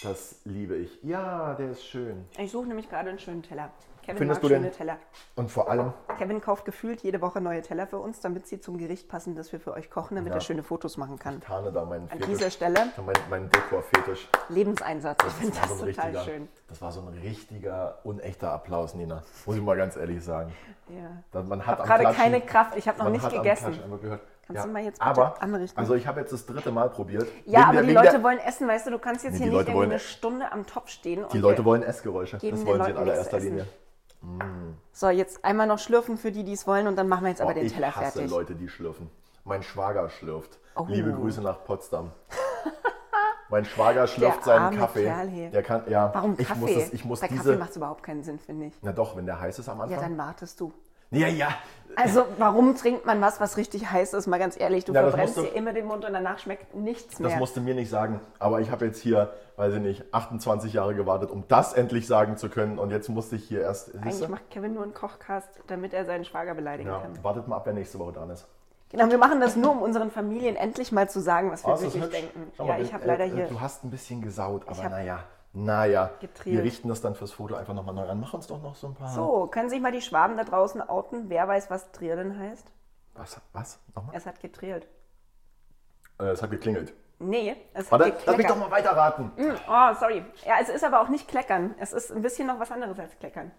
[0.04, 0.98] Das liebe ich.
[1.04, 2.26] Ja, der ist schön.
[2.38, 3.70] Ich suche nämlich gerade einen schönen Teller.
[4.02, 4.98] Kevin Findest mag du schöne den- Teller.
[5.36, 8.80] Und vor allem, Kevin kauft gefühlt jede Woche neue Teller für uns, damit sie zum
[8.80, 10.38] Gericht passen, das wir für euch kochen, damit Ja.
[10.38, 11.40] er schöne Fotos machen kann.
[11.40, 12.28] tarne da meinen An Fetisch.
[12.30, 14.28] dieser Stelle Mein, mein Dekor-Fetisch.
[14.50, 15.24] Lebenseinsatz.
[15.28, 16.48] Ich finde war das so ein total richtiger, schön.
[16.68, 19.22] Das war so ein richtiger, unechter Applaus, Nina.
[19.46, 20.52] Muss ich mal ganz ehrlich sagen.
[20.90, 21.22] Ja.
[21.32, 23.24] Da- Man Ich hat habe am gerade Klatschen- keine Kraft, ich habe noch man nicht
[23.24, 23.64] hat am gegessen.
[23.66, 24.22] Klatschen einfach gehört.
[24.54, 25.78] Kannst du mal jetzt aber, anrichten?
[25.80, 27.28] Also ich habe jetzt das dritte Mal probiert.
[27.46, 29.52] Ja, aber der- die Leute der, wollen essen, weißt du, du kannst jetzt Nee, hier
[29.52, 31.26] nicht irgendwie eine Stunde am Topf stehen.
[31.34, 32.38] Die Leute wollen Essgeräusche.
[32.38, 33.40] Das den wollen sie in allererster.
[33.40, 33.68] Linie.
[34.94, 37.42] So, jetzt einmal noch schlürfen für die, die es wollen und dann machen wir jetzt
[37.42, 38.30] aber Oh, den ich Teller hasse fertig.
[38.30, 39.10] Leute, die schlürfen.
[39.46, 40.60] Mein Schwager schlürft.
[40.76, 40.86] Oh.
[40.88, 42.12] Liebe Grüße nach Potsdam.
[43.50, 45.06] mein Schwager schlürft Der seinen Kaffee.
[45.06, 45.50] Kerl hier.
[45.50, 46.60] Der kann, ja, Warum ich Kaffee?
[46.60, 48.74] muss, das, ich muss Bei Kaffee macht es überhaupt keinen Sinn, finde ich.
[48.84, 50.02] Na doch, wenn der heiß ist am Ja, Anfang.
[50.02, 50.72] dann wartest du.
[51.12, 51.50] Ja, ja.
[51.98, 54.26] Also, warum trinkt man was, was richtig heiß ist?
[54.26, 57.18] Mal ganz ehrlich, du Ja, das verbrennst dir immer den Mund und danach schmeckt nichts
[57.18, 57.38] Das mehr.
[57.38, 58.22] musst du mir nicht sagen.
[58.40, 62.38] Aber ich habe jetzt hier, weiß ich nicht, 28 Jahre gewartet, um das endlich sagen
[62.38, 62.80] zu können.
[62.80, 63.94] Und jetzt musste ich hier erst.
[63.96, 67.22] Eigentlich macht Kevin nur einen Kochcast, damit er seinen Schwager beleidigen Ja, kann.
[67.24, 68.48] wartet mal ab, wer nächste Woche dran ist.
[68.90, 71.72] Genau, wir machen das nur, um unseren Familien endlich mal zu sagen, was wir Oh,
[71.74, 72.52] das wirklich denken.
[72.56, 73.48] Schau ja, mal, ich habe äh, leider äh, hier.
[73.48, 75.20] Du hast ein bisschen gesaut, aber naja.
[75.54, 76.56] Naja, getrielt.
[76.58, 78.20] wir richten das dann fürs Foto einfach nochmal neu an.
[78.20, 79.10] Mach uns doch noch so ein paar.
[79.10, 81.30] So, können sich mal die Schwaben da draußen outen?
[81.30, 82.72] Wer weiß, was Trillen heißt?
[83.16, 83.42] Was?
[83.52, 83.80] Was?
[83.96, 84.16] Nochmal?
[84.16, 84.88] Es hat getrillt.
[86.20, 86.94] Äh, es hat geklingelt.
[87.20, 88.50] Nee, es hat Warte, lass mich gekleckert.
[88.52, 89.32] doch mal weiterraten.
[89.36, 90.26] Hm, Oh, sorry.
[90.46, 91.76] Ja, es ist aber auch nicht kleckern.
[91.80, 93.52] Es ist ein bisschen noch was anderes als kleckern.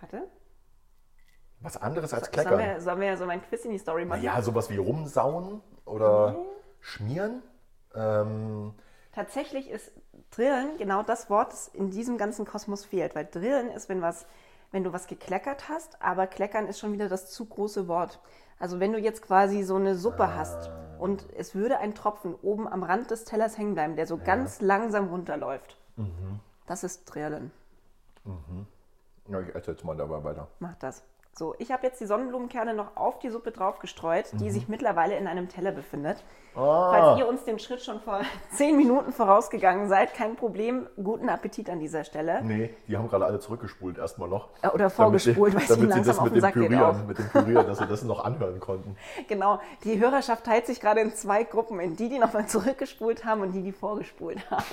[0.00, 0.22] Warte.
[1.60, 2.58] Was anderes als Sollen kleckern.
[2.58, 4.22] wir, sollen wir so mein Quiz in die Story machen?
[4.22, 6.34] Ja, sowas wie rumsauen oder
[6.80, 7.42] schmieren.
[7.94, 8.74] Ähm,
[9.12, 9.92] Tatsächlich ist
[10.30, 13.14] Drillen genau das Wort, das in diesem ganzen Kosmos fehlt.
[13.14, 14.26] Weil Drillen ist, wenn, was,
[14.70, 18.20] wenn du was gekleckert hast, aber kleckern ist schon wieder das zu große Wort.
[18.58, 22.68] Also wenn du jetzt quasi so eine Suppe hast und es würde ein Tropfen oben
[22.68, 25.76] am Rand des Tellers hängen bleiben, der so ganz langsam runterläuft.
[26.66, 27.50] Das ist Drillen.
[29.28, 30.46] ja, ich esse jetzt mal dabei weiter.
[30.60, 31.02] Mach das.
[31.32, 34.50] So, ich habe jetzt die Sonnenblumenkerne noch auf die Suppe drauf gestreut, die Mhm.
[34.50, 36.22] sich mittlerweile in einem Teller befindet.
[36.56, 36.90] Ah.
[36.92, 38.20] Falls ihr uns den Schritt schon vor
[38.52, 40.86] zehn Minuten vorausgegangen seid, kein Problem.
[41.02, 42.42] Guten Appetit an dieser Stelle.
[42.42, 44.48] Nee, die haben gerade alle zurückgespult erstmal noch.
[44.60, 47.06] Äh, Oder vorgespult, weil sie, langsam auf den dem Sack geht Pürieren, auch.
[47.06, 48.96] mit dem Pürieren, dass sie das noch anhören konnten.
[49.28, 53.40] Genau, die Hörerschaft teilt sich gerade in zwei Gruppen, in die, die nochmal zurückgespult haben
[53.42, 54.64] und die, die vorgespult haben.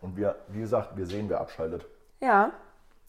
[0.00, 1.86] Und wir, wie gesagt, wir sehen, wer abschaltet.
[2.20, 2.52] Ja,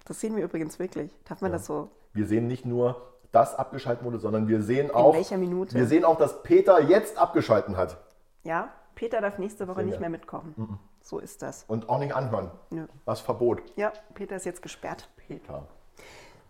[0.05, 1.11] das sehen wir übrigens wirklich.
[1.25, 1.89] Darf man das so?
[2.13, 5.75] Wir sehen nicht nur, dass abgeschaltet wurde, sondern wir sehen auch, welcher Minute?
[5.75, 7.97] wir sehen auch, dass Peter jetzt abgeschalten hat.
[8.43, 10.79] Ja, Peter darf nächste Woche nicht mehr mitkochen.
[11.01, 11.63] So ist das.
[11.67, 12.51] Und auch nicht anhören.
[12.69, 12.85] Nö.
[13.05, 13.61] Was Verbot.
[13.75, 15.09] Ja, Peter ist jetzt gesperrt.
[15.15, 15.67] Peter.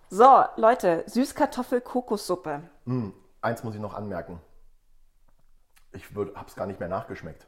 [0.10, 2.62] So, Leute, Süßkartoffel-Kokossuppe.
[2.86, 4.42] Hm, eins muss ich noch anmerken.
[5.92, 7.48] Ich habe es gar nicht mehr nachgeschmeckt.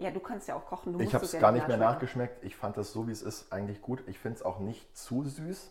[0.00, 0.94] Ja, du kannst ja auch kochen.
[0.94, 2.42] Du Ich habe es gar nicht mehr nachgeschmeckt.
[2.42, 4.02] Ich fand das so, wie es ist, eigentlich gut.
[4.06, 5.70] Ich finde es auch nicht zu süß.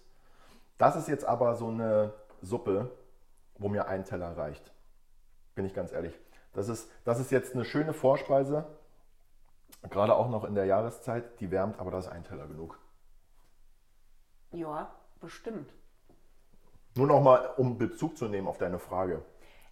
[0.77, 2.91] Das ist jetzt aber so eine Suppe,
[3.57, 4.71] wo mir ein Teller reicht.
[5.55, 6.13] Bin ich ganz ehrlich.
[6.53, 8.65] Das ist, das ist jetzt eine schöne Vorspeise,
[9.89, 11.39] gerade auch noch in der Jahreszeit.
[11.39, 12.77] Die wärmt, aber da ist ein Teller genug.
[14.51, 15.73] Ja, bestimmt.
[16.95, 19.23] Nur noch mal, um Bezug zu nehmen auf deine Frage.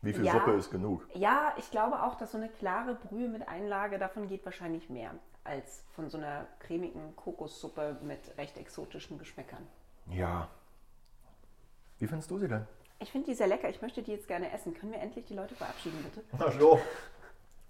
[0.01, 0.33] Wie viel Ja.
[0.33, 1.07] Suppe ist genug?
[1.13, 5.11] Ja, ich glaube auch, dass so eine klare Brühe mit Einlage, davon geht wahrscheinlich mehr
[5.43, 9.65] als von so einer cremigen Kokossuppe mit recht exotischen Geschmäckern.
[10.11, 10.49] Ja.
[11.99, 12.67] Wie findest du sie denn?
[12.99, 13.69] Ich finde die sehr lecker.
[13.69, 14.73] Ich möchte die jetzt gerne essen.
[14.73, 16.59] Können wir endlich die Leute verabschieden, bitte?
[16.59, 16.79] So.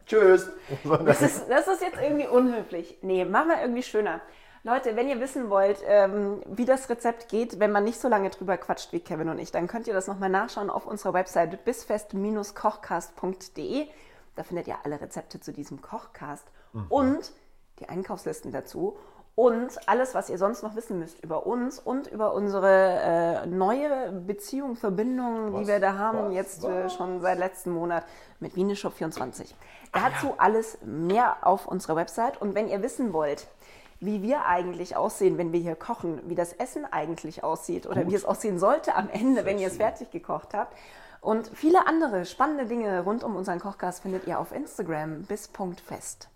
[0.06, 0.50] Tschüss.
[1.06, 2.98] Das ist, das ist jetzt irgendwie unhöflich.
[3.02, 4.22] Nee, machen wir irgendwie schöner.
[4.64, 8.30] Leute, wenn ihr wissen wollt, ähm, wie das Rezept geht, wenn man nicht so lange
[8.30, 11.66] drüber quatscht wie Kevin und ich, dann könnt ihr das nochmal nachschauen auf unserer Website
[11.66, 13.88] bisfest-kochcast.de.
[14.36, 16.46] Da findet ihr alle Rezepte zu diesem Kochcast
[16.90, 17.32] und
[17.80, 18.98] die Einkaufslisten dazu
[19.38, 24.12] und alles, was ihr sonst noch wissen müsst über uns und über unsere äh, neue
[24.12, 25.68] Beziehung, Verbindung, die Was?
[25.68, 26.34] wir da haben, Was?
[26.34, 28.04] jetzt äh, schon seit letzten Monat
[28.40, 29.54] mit Wieneshop24.
[29.94, 32.42] Dazu alles mehr auf unserer Website.
[32.42, 33.48] Und wenn ihr wissen wollt,
[34.00, 38.16] wie wir eigentlich aussehen, wenn wir hier kochen, wie das Essen eigentlich aussieht oder wie
[38.16, 40.76] es aussehen sollte am Ende, wenn ihr es fertig gekocht habt.
[41.22, 45.82] Und viele andere spannende Dinge rund um unseren Kochgast findet ihr auf Instagram bis Punkt
[45.82, 46.30] fest.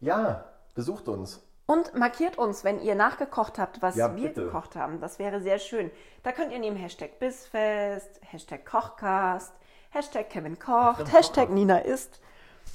[0.00, 1.40] Ja, besucht uns.
[1.66, 4.44] Und markiert uns, wenn ihr nachgekocht habt, was Ja, wir bitte.
[4.44, 5.00] gekocht haben.
[5.00, 5.90] Das wäre sehr schön.
[6.24, 9.54] Da könnt ihr nehmen Hashtag Bissfest, Hashtag Kochcast,
[9.90, 12.20] Hashtag Kevin kocht, Hashtag Nina isst.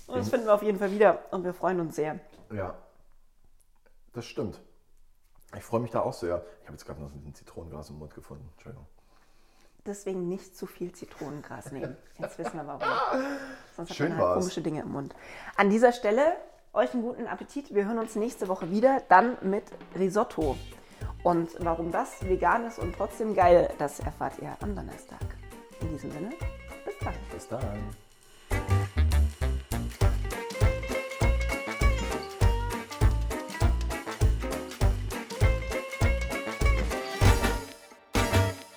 [0.08, 2.20] Und das finden wir auf jeden Fall wieder und wir freuen uns sehr.
[2.52, 2.76] Ja,
[4.18, 4.60] das stimmt.
[5.56, 6.44] Ich freue mich da auch sehr.
[6.62, 8.50] Ich habe jetzt gerade noch ein Zitronenglas im Mund gefunden.
[8.54, 8.86] Entschuldigung.
[9.86, 11.96] Deswegen nicht zu viel Zitronengras nehmen.
[12.20, 12.82] Jetzt wissen wir warum.
[13.78, 15.16] Sonst Schön hat man halt komische Dinge im Mund.
[15.56, 16.36] An dieser Stelle
[16.74, 17.74] euch einen guten Appetit.
[17.74, 19.64] Wir hören uns nächste Woche wieder, dann mit
[19.98, 20.58] Risotto.
[21.24, 25.20] Und warum das vegan ist und trotzdem geil, das erfahrt ihr am Donnerstag.
[25.80, 26.30] In diesem Sinne,
[26.86, 27.30] bis bald.
[27.32, 28.07] Bis dann.